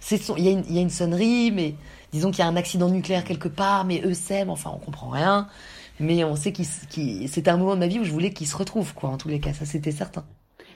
C'est 0.00 0.16
son- 0.16 0.36
Il 0.36 0.44
y, 0.44 0.48
a 0.48 0.52
une- 0.52 0.64
il 0.68 0.74
y 0.74 0.78
a 0.78 0.82
une 0.82 0.90
sonnerie, 0.90 1.50
mais 1.50 1.74
disons 2.12 2.30
qu'il 2.30 2.38
y 2.40 2.42
a 2.42 2.48
un 2.48 2.56
accident 2.56 2.88
nucléaire 2.88 3.24
quelque 3.24 3.48
part, 3.48 3.84
mais 3.84 4.00
eux 4.04 4.14
s'aiment, 4.14 4.50
enfin 4.50 4.70
on 4.74 4.78
comprend 4.78 5.08
rien. 5.10 5.48
Mais 6.00 6.24
on 6.24 6.36
sait 6.36 6.52
s- 6.58 6.86
qu'ils- 6.88 7.28
c'était 7.28 7.50
un 7.50 7.56
moment 7.56 7.74
de 7.74 7.80
ma 7.80 7.86
vie 7.88 7.98
où 7.98 8.04
je 8.04 8.10
voulais 8.12 8.32
qu'ils 8.32 8.46
se 8.46 8.56
retrouvent, 8.56 8.94
quoi, 8.94 9.10
en 9.10 9.18
tous 9.18 9.28
les 9.28 9.40
cas, 9.40 9.52
ça 9.52 9.66
c'était 9.66 9.92
certain. 9.92 10.24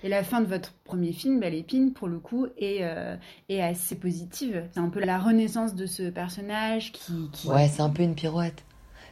Et 0.05 0.09
la 0.09 0.23
fin 0.23 0.41
de 0.41 0.47
votre 0.47 0.73
premier 0.85 1.13
film, 1.13 1.41
Belle 1.41 1.55
Épine, 1.55 1.93
pour 1.93 2.07
le 2.07 2.19
coup, 2.19 2.47
est, 2.59 2.79
euh, 2.83 3.17
est 3.49 3.63
assez 3.63 3.95
positive. 3.97 4.63
C'est 4.73 4.79
un 4.81 4.89
peu 4.91 5.01
la 5.01 5.19
renaissance 5.19 5.75
de 5.75 5.87
ce 5.87 6.11
personnage 6.11 6.93
qui. 6.93 7.13
qui- 7.33 7.49
Ouais, 7.49 7.69
c'est 7.69 7.81
un 7.83 7.89
peu 7.91 8.03
une 8.03 8.15
pirouette. 8.15 8.63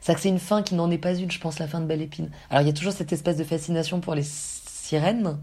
C'est 0.04 0.14
que 0.14 0.20
c'est 0.20 0.28
une 0.28 0.38
fin 0.38 0.62
qui 0.62 0.74
n'en 0.74 0.90
est 0.90 0.98
pas 0.98 1.14
une, 1.14 1.30
je 1.30 1.40
pense, 1.40 1.58
la 1.58 1.66
fin 1.66 1.80
de 1.80 1.86
Belle 1.86 2.02
Épine. 2.02 2.28
Alors, 2.50 2.60
il 2.60 2.66
y 2.66 2.70
a 2.70 2.74
toujours 2.74 2.92
cette 2.92 3.14
espèce 3.14 3.38
de 3.38 3.44
fascination 3.44 4.00
pour 4.00 4.14
les 4.14 4.22
sirènes, 4.22 5.38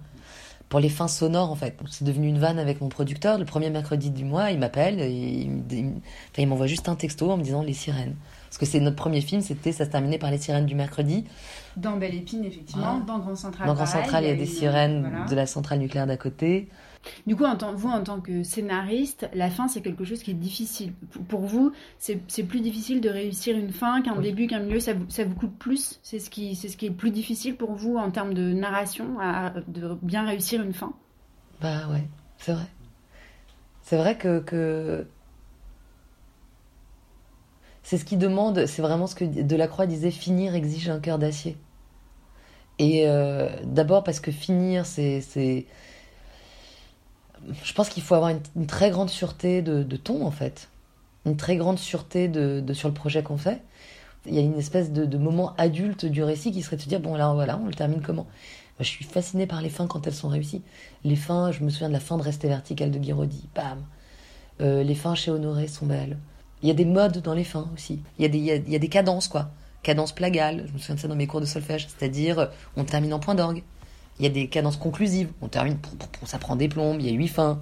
pour 0.70 0.80
les 0.80 0.88
fins 0.88 1.08
sonores, 1.08 1.50
en 1.50 1.56
fait. 1.56 1.76
C'est 1.90 2.04
devenu 2.04 2.28
une 2.28 2.38
vanne 2.38 2.60
avec 2.60 2.80
mon 2.80 2.88
producteur. 2.88 3.40
Le 3.40 3.46
premier 3.46 3.72
mercredi 3.72 4.12
du 4.12 4.24
mois, 4.24 4.52
il 4.52 4.60
m'appelle 4.60 5.00
il 5.02 6.48
m'envoie 6.48 6.68
juste 6.68 6.88
un 6.90 6.96
texto 6.96 7.32
en 7.32 7.38
me 7.38 7.44
disant 7.44 7.64
les 7.64 7.74
sirènes. 7.74 8.14
Parce 8.52 8.58
que 8.58 8.66
c'est 8.66 8.82
notre 8.82 8.98
premier 8.98 9.22
film, 9.22 9.40
c'était, 9.40 9.72
ça 9.72 9.86
se 9.86 9.90
terminait 9.90 10.18
par 10.18 10.30
les 10.30 10.38
sirènes 10.38 10.66
du 10.66 10.76
mercredi. 10.76 11.24
Dans 11.78 11.96
Belle 11.96 12.16
Épine, 12.16 12.44
effectivement. 12.44 13.00
Ah. 13.02 13.04
Dans 13.08 13.20
Grand 13.20 13.36
Central. 13.38 13.66
Dans 13.66 13.74
Grand 13.76 13.86
Central, 13.86 14.26
il 14.26 14.28
y 14.28 14.32
a 14.32 14.36
des 14.36 14.46
sirènes 14.46 15.08
voilà. 15.10 15.26
de 15.26 15.36
la 15.36 15.46
centrale 15.46 15.80
nucléaire 15.80 16.06
d'à 16.06 16.18
côté. 16.18 16.68
Du 17.26 17.38
coup, 17.38 17.46
en 17.46 17.56
tant- 17.56 17.74
vous, 17.74 17.88
en 17.88 18.04
tant 18.04 18.20
que 18.20 18.44
scénariste, 18.44 19.30
la 19.34 19.50
fin, 19.50 19.70
c'est 19.70 19.80
quelque 19.80 20.04
chose 20.04 20.22
qui 20.22 20.32
est 20.32 20.34
difficile. 20.34 20.92
Pour- 21.30 21.46
vous, 21.46 21.72
c'est 21.98 22.44
plus 22.44 22.60
difficile 22.60 23.00
de 23.00 23.08
réussir 23.08 23.56
une 23.58 23.72
fin 23.72 24.02
qu'un 24.02 24.18
Oui. 24.18 24.24
début, 24.24 24.48
qu'un 24.48 24.60
milieu. 24.60 24.82
Ça 24.82 24.96
vous, 24.96 25.06
ça 25.10 25.24
vous 25.24 25.34
coûte 25.34 25.58
plus? 25.58 26.02
C'est 26.04 26.20
ce, 26.20 26.30
qui, 26.30 26.54
ce 26.58 26.76
qui 26.76 26.88
est 26.88 26.92
plus 26.92 27.12
difficile 27.12 27.56
pour 27.56 27.72
vous 27.72 27.96
en 27.96 28.12
termes 28.12 28.34
de 28.34 28.52
narration, 28.52 29.18
à- 29.22 29.54
de 29.70 29.98
bien 30.02 30.26
réussir 30.26 30.62
une 30.62 30.74
fin? 30.74 30.92
Bah 31.62 31.88
ouais, 31.90 32.04
c'est 32.38 32.52
vrai. 32.52 32.68
C'est 33.82 33.96
vrai 33.98 34.18
que, 34.18 34.40
que... 34.42 35.08
c'est 37.84 37.98
ce 37.98 38.06
qui 38.06 38.18
demande, 38.18 38.66
c'est 38.66 38.82
vraiment 38.82 39.08
ce 39.08 39.16
que 39.16 39.26
Delacroix 39.26 39.86
disait, 39.86 40.12
finir 40.12 40.56
exige 40.56 40.90
un 40.90 41.00
cœur 41.00 41.18
d'acier. 41.18 41.58
Et 42.80 43.08
euh, 43.08 43.50
d'abord 43.64 44.04
parce 44.04 44.20
que 44.20 44.32
finir, 44.32 44.86
c'est. 44.86 45.22
Je 47.64 47.74
pense 47.74 47.90
qu'il 47.90 48.04
faut 48.04 48.16
avoir 48.16 48.32
une, 48.56 48.68
très 48.68 48.92
grande 48.92 49.10
sûreté 49.10 49.62
de, 49.62 49.98
ton, 49.98 50.26
en 50.26 50.32
fait. 50.32 50.70
Une 51.26 51.38
très 51.38 51.58
grande 51.58 51.80
sûreté 51.80 52.28
de, 52.28 52.74
sur 52.74 52.88
le 52.88 52.94
projet 52.94 53.24
qu'on 53.24 53.38
fait. 53.38 53.62
Il 54.28 54.36
y 54.36 54.38
a 54.38 54.42
une 54.42 54.58
espèce 54.58 54.92
de, 54.92 55.18
moment 55.18 55.54
adulte 55.58 56.06
du 56.06 56.24
récit 56.24 56.52
qui 56.52 56.62
serait 56.62 56.76
de 56.76 56.82
se 56.82 56.90
dire, 56.90 57.00
bon, 57.00 57.16
là, 57.16 57.34
voilà, 57.34 57.58
on 57.58 57.66
le 57.66 57.74
termine 57.74 58.02
comment? 58.02 58.28
Je 58.80 58.86
suis 58.86 59.06
fascinée 59.06 59.46
par 59.46 59.62
les 59.62 59.70
fins 59.70 59.86
quand 59.88 60.08
elles 60.08 60.16
sont 60.16 60.30
réussies. 60.30 60.64
Les 61.04 61.16
fins, 61.16 61.52
je 61.52 61.64
me 61.64 61.70
souviens 61.70 61.90
de 61.90 61.94
la 61.94 62.00
fin 62.00 62.18
de 62.18 62.24
Rester 62.24 62.48
vertical 62.48 62.90
de 62.90 62.98
Guiraudy, 62.98 63.48
bam. 63.54 63.84
Euh, 64.60 64.84
les 64.84 64.96
fins 64.96 65.16
chez 65.16 65.30
Honoré 65.30 65.68
sont 65.68 65.86
belles. 65.86 66.18
Il 66.64 66.68
y 66.68 66.72
a 66.72 66.76
des 66.76 66.86
modes 66.86 67.22
dans 67.22 67.34
les 67.34 67.44
fins 67.44 67.70
aussi. 67.74 68.02
Il 68.18 68.24
y 68.24 68.26
a 68.26 68.30
des, 68.30 68.38
il 68.38 68.44
y 68.46 68.52
a, 68.52 68.56
il 68.56 68.70
y 68.70 68.76
a 68.76 68.80
des 68.80 68.90
cadences, 68.90 69.28
quoi. 69.28 69.50
Cadence 69.84 70.12
plagale, 70.12 70.66
je 70.68 70.74
me 70.74 70.78
souviens 70.78 70.96
de 70.96 71.00
ça 71.00 71.08
dans 71.08 71.16
mes 71.16 71.26
cours 71.26 71.42
de 71.42 71.46
solfège, 71.46 71.88
c'est-à-dire 71.88 72.40
euh, 72.40 72.46
on 72.78 72.84
termine 72.84 73.14
en 73.14 73.20
point 73.20 73.34
d'orgue. 73.34 73.64
Il 74.20 74.24
y 74.24 74.28
a 74.28 74.30
des 74.30 74.48
cadences 74.48 74.78
conclusives, 74.78 75.32
on 75.42 75.48
termine, 75.48 75.78
ça 76.26 76.38
prend 76.38 76.56
des 76.56 76.68
plombes, 76.70 76.98
il 77.00 77.08
y 77.08 77.10
a 77.10 77.14
huit 77.14 77.30
fins. 77.30 77.60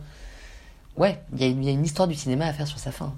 Ouais, 0.97 1.21
il 1.33 1.41
y, 1.41 1.45
a, 1.45 1.71
une 1.71 1.85
histoire 1.85 2.09
du 2.09 2.15
cinéma 2.15 2.45
à 2.45 2.51
faire 2.51 2.67
sur 2.67 2.79
sa 2.79 2.91
fin. 2.91 3.15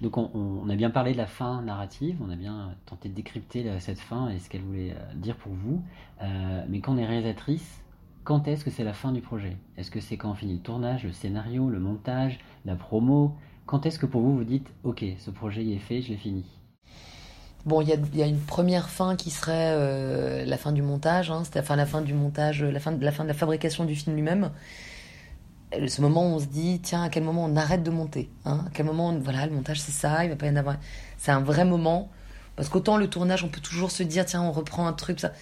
Donc 0.00 0.18
on, 0.18 0.68
a 0.68 0.74
bien 0.74 0.90
parlé 0.90 1.12
de 1.12 1.18
la 1.18 1.26
fin 1.26 1.62
narrative, 1.62 2.16
on 2.20 2.30
a 2.30 2.34
bien 2.34 2.74
tenté 2.86 3.08
de 3.08 3.14
décrypter 3.14 3.62
la- 3.62 3.78
cette 3.78 4.00
fin 4.00 4.28
et 4.30 4.40
ce 4.40 4.48
qu'elle 4.50 4.62
voulait 4.62 4.90
euh, 4.90 5.14
dire 5.14 5.36
pour 5.36 5.52
vous. 5.52 5.80
Euh, 6.22 6.64
mais 6.68 6.80
quand 6.80 6.94
on 6.94 6.98
est 6.98 7.06
réalisatrice, 7.06 7.82
quand 8.24 8.48
est-ce 8.48 8.64
que 8.64 8.70
c'est 8.70 8.82
la 8.82 8.94
fin 8.94 9.12
du 9.12 9.20
projet? 9.20 9.56
Est-ce 9.76 9.92
que 9.92 10.00
c'est 10.00 10.16
quand 10.16 10.30
on 10.30 10.34
finit 10.34 10.54
le 10.54 10.60
tournage, 10.60 11.04
le 11.04 11.12
scénario, 11.12 11.68
le 11.68 11.78
montage, 11.78 12.40
la 12.64 12.74
promo? 12.74 13.36
Quand 13.66 13.86
est-ce 13.86 13.98
que 13.98 14.06
pour 14.06 14.20
vous 14.20 14.36
vous 14.36 14.44
dites 14.44 14.72
ok, 14.84 15.04
ce 15.18 15.30
projet 15.32 15.64
y 15.64 15.72
est 15.72 15.80
fait, 15.80 16.00
je 16.00 16.10
l'ai 16.10 16.16
fini? 16.16 16.44
Bon, 17.64 17.80
il 17.80 17.88
y 17.88 17.92
a, 17.92 17.96
il 17.96 18.18
y 18.18 18.22
a 18.22 18.26
une 18.26 18.40
première 18.40 18.88
fin 18.88 19.14
qui 19.14 19.30
serait 19.30 19.70
euh, 19.76 20.44
la 20.44 20.56
fin 20.58 20.72
du 20.72 20.82
montage, 20.82 21.30
hein, 21.30 21.42
enfin 21.56 21.76
la 21.76 21.86
fin 21.86 22.00
du 22.00 22.12
montage, 22.12 22.62
la 22.64 22.80
fin, 22.80 22.90
de- 22.90 23.04
la 23.04 23.12
fin 23.12 23.22
de 23.22 23.28
la 23.28 23.34
fabrication 23.34 23.84
du 23.84 23.94
film 23.94 24.16
lui-même. 24.16 24.50
Euh, 25.74 25.86
Ce 25.88 26.00
moment 26.02 26.22
où 26.26 26.34
on 26.36 26.38
se 26.38 26.46
dit, 26.46 26.80
tiens, 26.82 27.02
à 27.02 27.08
quel 27.08 27.22
moment 27.24 27.44
on 27.44 27.56
arrête 27.56 27.82
de 27.82 27.90
monter 27.90 28.30
hein, 28.44 28.64
À 28.66 28.70
quel 28.72 28.86
moment, 28.86 29.16
voilà, 29.18 29.46
le 29.46 29.52
montage 29.52 29.80
c'est 29.80 29.92
ça, 29.92 30.24
il 30.24 30.30
va 30.30 30.36
pas 30.36 30.46
y 30.46 30.50
en 30.50 30.56
avoir. 30.56 30.76
C'est 31.18 31.30
un 31.32 31.40
vrai 31.40 31.64
moment. 31.64 32.10
Parce 32.56 32.68
qu'autant 32.68 32.96
le 32.98 33.08
tournage, 33.08 33.44
on 33.44 33.48
peut 33.48 33.60
toujours 33.60 33.90
se 33.90 34.02
dire, 34.02 34.24
tiens, 34.26 34.42
on 34.42 34.52
reprend 34.52 34.86
un 34.86 34.92
truc, 34.92 35.20
ça. 35.20 35.32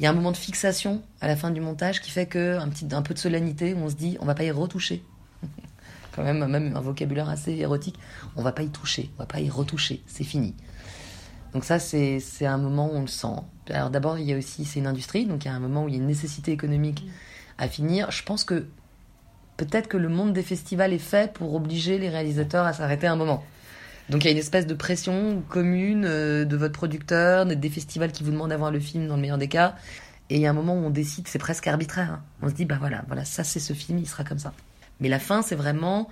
Il 0.00 0.02
y 0.04 0.06
a 0.06 0.10
un 0.10 0.14
moment 0.14 0.32
de 0.32 0.36
fixation 0.36 1.02
à 1.20 1.28
la 1.28 1.36
fin 1.36 1.50
du 1.50 1.60
montage 1.60 2.00
qui 2.00 2.10
fait 2.10 2.26
que 2.26 2.58
un, 2.58 2.68
petit, 2.68 2.86
un 2.92 3.02
peu 3.02 3.14
de 3.14 3.18
solennité 3.18 3.74
où 3.74 3.78
on 3.78 3.90
se 3.90 3.94
dit, 3.94 4.16
on 4.20 4.26
va 4.26 4.34
pas 4.34 4.44
y 4.44 4.50
retoucher. 4.50 5.04
Quand 6.14 6.22
même, 6.22 6.46
même 6.46 6.76
un 6.76 6.80
vocabulaire 6.80 7.28
assez 7.28 7.52
érotique. 7.52 7.98
On 8.36 8.42
va 8.42 8.52
pas 8.52 8.62
y 8.62 8.68
toucher, 8.68 9.10
on 9.16 9.22
va 9.22 9.26
pas 9.26 9.40
y 9.40 9.50
retoucher, 9.50 10.02
c'est 10.06 10.24
fini. 10.24 10.54
Donc 11.52 11.64
ça, 11.64 11.78
c'est 11.78 12.20
un 12.46 12.58
moment 12.58 12.92
où 12.92 12.96
on 12.96 13.02
le 13.02 13.06
sent. 13.06 13.36
Alors 13.70 13.90
d'abord, 13.90 14.18
il 14.18 14.24
y 14.24 14.32
a 14.32 14.36
aussi, 14.36 14.64
c'est 14.64 14.80
une 14.80 14.86
industrie, 14.86 15.24
donc 15.26 15.44
il 15.44 15.48
y 15.48 15.50
a 15.50 15.54
un 15.54 15.60
moment 15.60 15.84
où 15.84 15.88
il 15.88 15.94
y 15.94 15.98
a 15.98 16.00
une 16.00 16.06
nécessité 16.06 16.52
économique 16.52 17.06
à 17.58 17.68
finir. 17.68 18.10
Je 18.10 18.22
pense 18.24 18.44
que 18.44 18.66
peut-être 19.56 19.88
que 19.88 19.96
le 19.96 20.08
monde 20.08 20.32
des 20.32 20.42
festivals 20.42 20.92
est 20.92 20.98
fait 20.98 21.32
pour 21.32 21.54
obliger 21.54 21.98
les 21.98 22.08
réalisateurs 22.08 22.66
à 22.66 22.72
s'arrêter 22.72 23.06
un 23.06 23.16
moment. 23.16 23.44
Donc 24.10 24.24
il 24.24 24.26
y 24.26 24.28
a 24.28 24.32
une 24.32 24.38
espèce 24.38 24.66
de 24.66 24.74
pression 24.74 25.42
commune 25.48 26.04
euh, 26.04 26.44
de 26.44 26.56
votre 26.56 26.74
producteur, 26.74 27.46
des 27.46 27.70
festivals 27.70 28.12
qui 28.12 28.22
vous 28.22 28.32
demandent 28.32 28.50
d'avoir 28.50 28.70
le 28.70 28.80
film 28.80 29.06
dans 29.06 29.16
le 29.16 29.22
meilleur 29.22 29.38
des 29.38 29.48
cas. 29.48 29.76
Et 30.30 30.36
il 30.36 30.40
y 30.40 30.46
a 30.46 30.50
un 30.50 30.54
moment 30.54 30.74
où 30.74 30.84
on 30.84 30.90
décide, 30.90 31.28
c'est 31.28 31.38
presque 31.38 31.66
arbitraire. 31.66 32.20
On 32.42 32.48
se 32.48 32.54
dit, 32.54 32.64
bah 32.64 32.76
voilà, 32.78 33.04
voilà, 33.06 33.24
ça 33.24 33.44
c'est 33.44 33.60
ce 33.60 33.72
film, 33.72 33.98
il 33.98 34.08
sera 34.08 34.24
comme 34.24 34.38
ça. 34.38 34.52
Mais 35.00 35.08
la 35.08 35.18
fin, 35.18 35.42
c'est 35.42 35.54
vraiment 35.56 36.08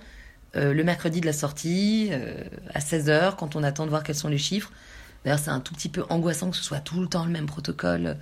euh, 0.55 0.73
le 0.73 0.83
mercredi 0.83 1.21
de 1.21 1.25
la 1.25 1.33
sortie, 1.33 2.09
euh, 2.11 2.43
à 2.73 2.79
16h, 2.79 3.35
quand 3.35 3.55
on 3.55 3.63
attend 3.63 3.85
de 3.85 3.89
voir 3.89 4.03
quels 4.03 4.15
sont 4.15 4.27
les 4.27 4.37
chiffres. 4.37 4.71
D'ailleurs, 5.23 5.39
c'est 5.39 5.49
un 5.49 5.59
tout 5.59 5.73
petit 5.73 5.89
peu 5.89 6.03
angoissant 6.09 6.51
que 6.51 6.57
ce 6.57 6.63
soit 6.63 6.79
tout 6.79 6.99
le 7.01 7.07
temps 7.07 7.25
le 7.25 7.31
même 7.31 7.45
protocole. 7.45 8.17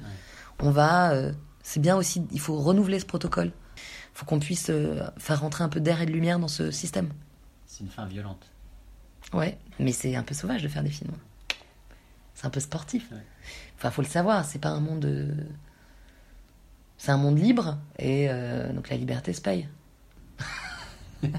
On 0.60 0.70
va. 0.72 1.12
euh, 1.12 1.34
c'est 1.64 1.80
bien 1.80 1.96
aussi, 1.96 2.26
il 2.32 2.40
faut 2.40 2.58
renouveler 2.58 3.00
ce 3.00 3.06
protocole. 3.06 3.52
Il 3.78 4.18
faut 4.18 4.26
qu'on 4.26 4.40
puisse 4.40 4.72
faire 5.18 5.42
rentrer 5.42 5.64
un 5.64 5.70
peu 5.70 5.80
d'air 5.80 6.02
et 6.02 6.06
de 6.06 6.12
lumière 6.12 6.40
dans 6.40 6.48
ce 6.48 6.72
système. 6.72 7.10
C'est 7.66 7.82
une 7.84 7.90
fin 7.90 8.06
violente. 8.06 8.52
Ouais, 9.32 9.58
mais 9.80 9.92
c'est 9.92 10.16
un 10.16 10.24
peu 10.24 10.34
sauvage 10.34 10.64
de 10.64 10.68
faire 10.68 10.84
des 10.84 10.90
films. 10.90 11.14
C'est 12.34 12.46
un 12.46 12.50
peu 12.50 12.60
sportif. 12.60 13.10
Ouais. 13.12 13.24
Enfin, 13.78 13.92
faut 13.92 14.02
le 14.02 14.08
savoir, 14.08 14.44
c'est 14.44 14.60
pas 14.60 14.70
un 14.70 14.80
monde. 14.80 15.36
C'est 16.98 17.12
un 17.12 17.18
monde 17.18 17.40
libre, 17.40 17.78
et 18.00 18.28
donc 18.74 18.90
la 18.90 18.98
liberté 18.98 19.34
se 19.34 19.42
paye. 19.42 19.68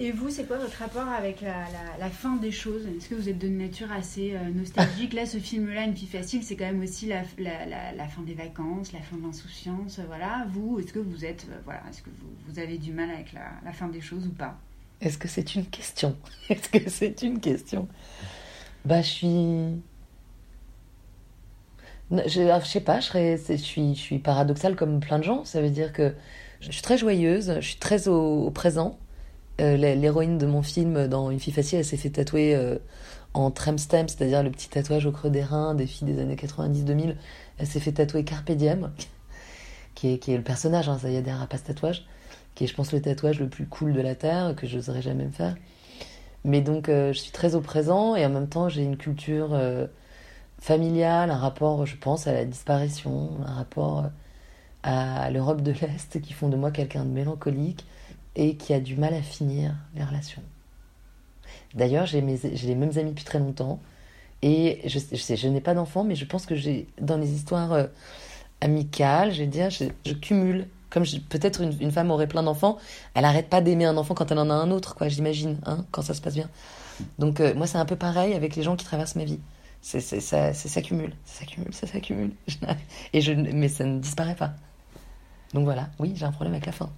Et 0.00 0.12
vous, 0.12 0.30
c'est 0.30 0.44
quoi 0.46 0.58
votre 0.58 0.78
rapport 0.78 1.08
avec 1.08 1.40
la, 1.40 2.10
fin 2.10 2.36
des 2.36 2.52
choses? 2.52 2.86
Est-ce 2.86 3.08
que 3.08 3.16
vous 3.16 3.28
êtes 3.28 3.38
de 3.38 3.48
nature 3.48 3.90
assez 3.90 4.32
euh, 4.32 4.50
nostalgique? 4.54 5.12
Là, 5.12 5.26
ce 5.26 5.38
film-là, 5.38 5.84
Une 5.84 5.96
fille 5.96 6.06
facile, 6.06 6.44
c'est 6.44 6.54
quand 6.54 6.66
même 6.66 6.82
aussi 6.82 7.06
la, 7.06 7.24
fin 7.24 8.22
des 8.22 8.34
vacances, 8.34 8.92
la 8.92 9.00
fin 9.00 9.16
de 9.16 9.22
l'insouciance. 9.22 9.98
Voilà. 10.06 10.46
Vous, 10.50 10.78
est-ce 10.78 10.92
que 10.92 11.00
vous 11.00 11.24
êtes, 11.24 11.46
euh, 11.50 11.58
voilà, 11.64 11.82
est-ce 11.90 12.02
que 12.02 12.10
vous, 12.46 12.60
avez 12.60 12.78
du 12.78 12.92
mal 12.92 13.10
avec 13.10 13.32
la, 13.32 13.72
fin 13.72 13.88
des 13.88 14.00
choses 14.00 14.24
ou 14.26 14.30
pas? 14.30 14.56
Est-ce 15.00 15.18
que 15.18 15.26
c'est 15.26 15.56
une 15.56 15.66
question? 15.66 16.16
Est-ce 16.48 16.68
que 16.68 16.88
c'est 16.88 17.22
une 17.22 17.40
question? 17.40 17.88
Bah, 18.84 19.02
je 19.02 19.08
suis. 19.08 19.82
Je, 22.10 22.40
ah, 22.50 22.60
je 22.60 22.66
sais 22.66 22.80
pas, 22.80 23.00
je, 23.00 23.56
suis, 23.56 23.94
je 23.94 24.00
suis 24.00 24.18
paradoxale 24.18 24.76
comme 24.76 25.00
plein 25.00 25.18
de 25.18 25.24
gens. 25.24 25.44
Ça 25.44 25.60
veut 25.60 25.70
dire 25.70 25.92
que 25.92 26.14
je 26.60 26.70
suis 26.72 26.82
très 26.82 26.98
joyeuse, 26.98 27.54
je 27.60 27.66
suis 27.68 27.78
très 27.78 28.08
au, 28.08 28.50
présent. 28.50 28.98
Euh, 29.60 29.76
l'hé- 29.76 29.96
L'héroïne 29.96 30.38
de 30.38 30.46
mon 30.46 30.62
film, 30.62 31.08
dans 31.08 31.30
Une 31.30 31.40
fille 31.40 31.52
facile, 31.52 31.78
elle 31.80 31.84
s'est 31.84 31.96
fait 31.96 32.10
tatouer 32.10 32.54
euh, 32.54 32.78
en 33.34 33.50
tremstem, 33.50 34.08
c'est-à-dire 34.08 34.42
le 34.42 34.50
petit 34.50 34.68
tatouage 34.68 35.06
au 35.06 35.12
creux 35.12 35.30
des 35.30 35.42
reins 35.42 35.74
des 35.74 35.86
filles 35.86 36.08
des 36.12 36.20
années 36.20 36.36
90-2000. 36.36 37.16
Elle 37.58 37.66
s'est 37.66 37.80
fait 37.80 37.92
tatouer 37.92 38.24
Carpe 38.24 38.50
Diem, 38.52 38.90
qui 39.94 40.14
est, 40.14 40.18
qui 40.18 40.32
est 40.32 40.36
le 40.36 40.42
personnage, 40.42 40.88
hein, 40.88 40.98
ça 41.00 41.10
y 41.10 41.16
adhère 41.16 41.42
à 41.42 41.46
pas 41.46 41.58
ce 41.58 41.64
tatouage, 41.64 42.06
qui 42.54 42.64
est, 42.64 42.66
je 42.66 42.74
pense, 42.74 42.92
le 42.92 43.00
tatouage 43.00 43.40
le 43.40 43.48
plus 43.48 43.66
cool 43.66 43.92
de 43.92 44.00
la 44.00 44.14
Terre, 44.14 44.54
que 44.56 44.66
je 44.66 44.76
n'oserais 44.76 45.02
jamais 45.02 45.24
me 45.24 45.30
faire. 45.30 45.56
Mais 46.44 46.60
donc, 46.60 46.88
euh, 46.88 47.12
je 47.12 47.18
suis 47.18 47.32
très 47.32 47.54
au 47.56 47.60
présent 47.60 48.14
et 48.16 48.24
en 48.24 48.30
même 48.30 48.48
temps, 48.48 48.68
j'ai 48.68 48.82
une 48.84 48.96
culture 48.96 49.50
familiale, 50.60 51.30
un 51.30 51.36
rapport, 51.36 51.86
je 51.86 51.96
pense, 51.96 52.26
à 52.26 52.32
la 52.32 52.44
disparition, 52.44 53.30
un 53.46 53.52
rapport 53.54 54.04
à 54.82 55.30
l'Europe 55.30 55.62
de 55.62 55.72
l'Est 55.72 56.20
qui 56.20 56.32
font 56.32 56.48
de 56.48 56.56
moi 56.56 56.70
quelqu'un 56.70 57.04
de 57.04 57.10
mélancolique 57.10 57.84
et 58.36 58.56
qui 58.56 58.72
a 58.72 58.80
du 58.80 58.96
mal 58.96 59.14
à 59.14 59.22
finir 59.22 59.74
les 59.94 60.04
relations. 60.04 60.42
D'ailleurs, 61.74 62.06
j'ai 62.06 62.20
les 62.20 62.74
mêmes 62.74 62.96
amis 62.96 63.10
depuis 63.10 63.24
très 63.24 63.38
longtemps 63.38 63.80
et 64.42 64.80
je, 64.86 64.98
sais, 64.98 65.36
je 65.36 65.48
n'ai 65.48 65.60
pas 65.60 65.74
d'enfant, 65.74 66.04
mais 66.04 66.14
je 66.14 66.24
pense 66.24 66.46
que 66.46 66.54
j'ai, 66.54 66.86
dans 67.00 67.16
les 67.16 67.32
histoires 67.32 67.72
euh, 67.72 67.86
amicales, 68.60 69.32
je 69.32 69.40
vais 69.40 69.46
dire, 69.46 69.70
je, 69.70 70.12
cumule. 70.14 70.68
Comme 70.90 71.04
peut-être 71.28 71.60
une, 71.60 71.92
femme 71.92 72.10
aurait 72.10 72.28
plein 72.28 72.42
d'enfants, 72.42 72.78
elle 73.12 73.26
arrête 73.26 73.50
pas 73.50 73.60
d'aimer 73.60 73.84
un 73.84 73.98
enfant 73.98 74.14
quand 74.14 74.32
elle 74.32 74.38
en 74.38 74.48
a 74.48 74.54
un 74.54 74.70
autre, 74.70 74.94
quoi, 74.94 75.08
j'imagine, 75.08 75.58
hein, 75.66 75.84
quand 75.90 76.00
ça 76.00 76.14
se 76.14 76.22
passe 76.22 76.34
bien. 76.34 76.48
Donc, 77.18 77.40
euh, 77.40 77.54
moi, 77.54 77.66
c'est 77.66 77.76
un 77.76 77.84
peu 77.84 77.96
pareil 77.96 78.32
avec 78.32 78.56
les 78.56 78.62
gens 78.62 78.74
qui 78.74 78.86
traversent 78.86 79.16
ma 79.16 79.24
vie. 79.24 79.40
C'est, 79.82 80.00
ça, 80.00 80.54
ça 80.54 80.68
s'accumule, 80.68 81.12
ça 81.26 81.40
s'accumule, 81.40 81.74
ça 81.74 81.86
s'accumule. 81.86 82.30
Et 83.12 83.20
je, 83.20 83.32
mais 83.32 83.68
ça 83.68 83.84
ne 83.84 83.98
disparaît 83.98 84.34
pas. 84.34 84.54
Donc 85.54 85.64
voilà, 85.64 85.88
oui, 85.98 86.12
j'ai 86.14 86.24
un 86.26 86.32
problème 86.32 86.54
avec 86.54 86.66
la 86.66 86.72
fin. 86.72 86.90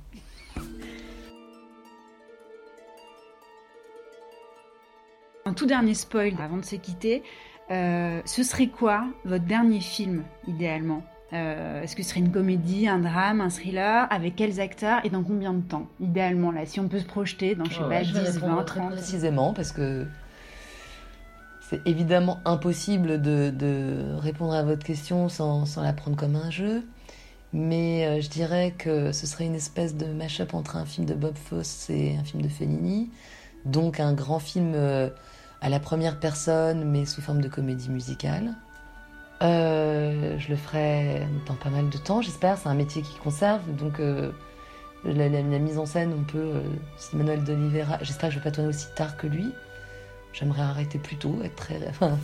Un 5.46 5.52
tout 5.54 5.66
dernier 5.66 5.94
spoil 5.94 6.34
avant 6.42 6.58
de 6.58 6.64
se 6.64 6.76
quitter. 6.76 7.22
euh, 7.70 8.20
ce 8.24 8.42
serait 8.42 8.66
quoi 8.66 9.04
votre 9.24 9.44
dernier 9.44 9.80
film, 9.80 10.24
idéalement 10.48 11.02
Euh, 11.32 11.82
Est-ce 11.82 11.94
que 11.94 12.02
ce 12.02 12.08
serait 12.10 12.20
une 12.20 12.32
comédie, 12.32 12.88
un 12.88 12.98
drame, 12.98 13.40
un 13.40 13.48
thriller 13.50 14.08
Avec 14.10 14.34
quels 14.34 14.60
acteurs 14.60 15.00
et 15.04 15.10
dans 15.10 15.22
combien 15.22 15.52
de 15.54 15.60
temps 15.62 15.86
Idéalement, 16.00 16.50
là, 16.50 16.66
si 16.66 16.80
on 16.80 16.88
peut 16.88 16.98
se 16.98 17.04
projeter 17.04 17.54
dans, 17.54 17.64
je 17.66 17.74
sais 17.74 17.80
Ouais, 17.82 17.88
pas, 17.88 18.02
je 18.02 18.12
vais 18.12 18.20
10, 18.24 18.34
répondre 18.38 18.56
20, 18.56 18.64
très 18.64 18.80
30. 18.80 18.90
précisément 18.92 19.52
parce 19.54 19.70
que 19.70 20.06
c'est 21.60 21.80
évidemment 21.86 22.40
impossible 22.44 23.22
de, 23.22 23.50
de 23.50 24.14
répondre 24.18 24.52
à 24.54 24.64
votre 24.64 24.84
question 24.84 25.28
sans, 25.28 25.66
sans 25.66 25.82
la 25.82 25.92
prendre 25.92 26.16
comme 26.16 26.34
un 26.34 26.50
jeu. 26.50 26.82
Mais 27.52 28.06
euh, 28.06 28.20
je 28.20 28.28
dirais 28.28 28.74
que 28.76 29.12
ce 29.12 29.26
serait 29.26 29.46
une 29.46 29.56
espèce 29.56 29.96
de 29.96 30.06
mash-up 30.06 30.54
entre 30.54 30.76
un 30.76 30.84
film 30.84 31.06
de 31.06 31.14
Bob 31.14 31.36
Fosse 31.36 31.90
et 31.90 32.16
un 32.16 32.24
film 32.24 32.42
de 32.42 32.48
Fellini. 32.48 33.10
Donc 33.64 33.98
un 33.98 34.12
grand 34.12 34.38
film 34.38 34.72
euh, 34.74 35.10
à 35.60 35.68
la 35.68 35.80
première 35.80 36.20
personne, 36.20 36.84
mais 36.84 37.06
sous 37.06 37.20
forme 37.20 37.40
de 37.40 37.48
comédie 37.48 37.90
musicale. 37.90 38.54
Euh, 39.42 40.38
je 40.38 40.48
le 40.48 40.56
ferai 40.56 41.26
dans 41.46 41.54
pas 41.54 41.70
mal 41.70 41.88
de 41.88 41.98
temps, 41.98 42.22
j'espère. 42.22 42.56
C'est 42.58 42.68
un 42.68 42.74
métier 42.74 43.02
qui 43.02 43.16
conserve, 43.16 43.62
donc 43.76 44.00
la, 45.04 45.28
mise 45.28 45.78
en 45.78 45.86
scène, 45.86 46.14
on 46.16 46.22
peut. 46.22 46.62
si 46.98 47.16
Manuel 47.16 47.42
d'Oliveira, 47.42 47.98
j'espère 48.02 48.28
que 48.28 48.34
je 48.34 48.38
vais 48.38 48.44
pas 48.44 48.50
tourner 48.50 48.68
aussi 48.68 48.86
tard 48.94 49.16
que 49.16 49.26
lui. 49.26 49.50
J'aimerais 50.32 50.62
arrêter 50.62 50.98
plus 50.98 51.16
tôt, 51.16 51.40
être 51.42 51.56
très. 51.56 51.80
Enfin, 51.88 52.16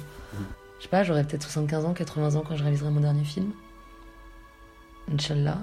je 0.79 0.83
sais 0.85 0.89
pas, 0.89 1.03
j'aurai 1.03 1.25
peut-être 1.25 1.43
75 1.43 1.87
ans, 1.87 1.95
80 1.95 2.37
ans 2.37 2.45
quand 2.47 2.55
je 2.55 2.63
réaliserai 2.63 2.91
mon 2.91 3.01
dernier 3.01 3.25
film. 3.25 3.51
Inch'Allah. 5.13 5.59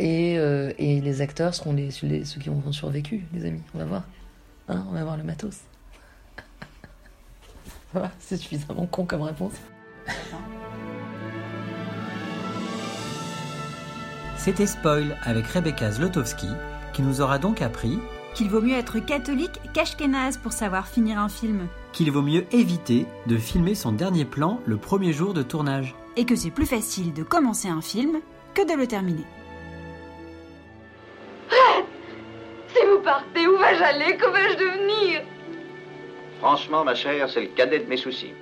Et, 0.00 0.38
euh, 0.38 0.72
et 0.78 1.00
les 1.00 1.20
acteurs 1.20 1.54
seront 1.54 1.72
les, 1.72 1.90
les- 2.02 2.24
ceux 2.24 2.40
qui 2.40 2.50
auront 2.50 2.72
survécu, 2.72 3.24
les 3.32 3.44
amis. 3.46 3.62
On 3.74 3.78
va 3.78 3.84
voir. 3.84 4.02
Hein, 4.68 4.84
on 4.90 4.92
va 4.92 5.04
voir 5.04 5.16
le 5.16 5.22
matos. 5.24 5.58
Voilà, 7.92 8.10
c'est 8.18 8.36
suffisamment 8.36 8.86
con 8.86 9.04
comme 9.06 9.22
réponse. 9.22 9.52
C'était 14.36 14.66
Spoil 14.66 15.16
avec 15.22 15.46
Rebecca 15.46 15.90
Zlotowski, 15.90 16.48
qui 16.92 17.02
nous 17.02 17.20
aura 17.20 17.38
donc 17.38 17.62
appris 17.62 17.98
Qu'il 18.34 18.50
vaut 18.50 18.60
mieux 18.60 18.74
être 18.76 18.98
catholique 18.98 19.60
qu'ashkénaze 19.72 20.36
pour 20.38 20.52
savoir 20.52 20.86
finir 20.88 21.18
un 21.18 21.28
film. 21.28 21.68
qu'il 21.92 22.10
vaut 22.10 22.20
mieux 22.22 22.44
éviter 22.52 23.06
de 23.26 23.36
filmer 23.38 23.74
son 23.74 23.92
dernier 23.92 24.24
plan 24.24 24.60
le 24.66 24.76
premier 24.76 25.12
jour 25.12 25.32
de 25.32 25.42
tournage. 25.42 25.94
Et 26.16 26.24
que 26.26 26.36
c'est 26.36 26.50
plus 26.50 26.66
facile 26.66 27.12
de 27.12 27.22
commencer 27.22 27.68
un 27.68 27.80
film 27.80 28.18
que 28.54 28.62
de 28.62 28.74
le 28.74 28.86
terminer. 28.86 29.24
Si 32.74 32.84
vous 32.86 32.98
partez, 32.98 33.46
où 33.46 33.56
vais-je 33.56 33.82
aller? 33.84 34.16
Que 34.16 34.26
vais-je 34.26 34.58
devenir? 34.58 35.22
Franchement, 36.40 36.84
ma 36.84 36.96
chère, 36.96 37.30
c'est 37.30 37.42
le 37.42 37.46
cadet 37.48 37.78
de 37.78 37.88
mes 37.88 37.96
soucis. 37.96 38.32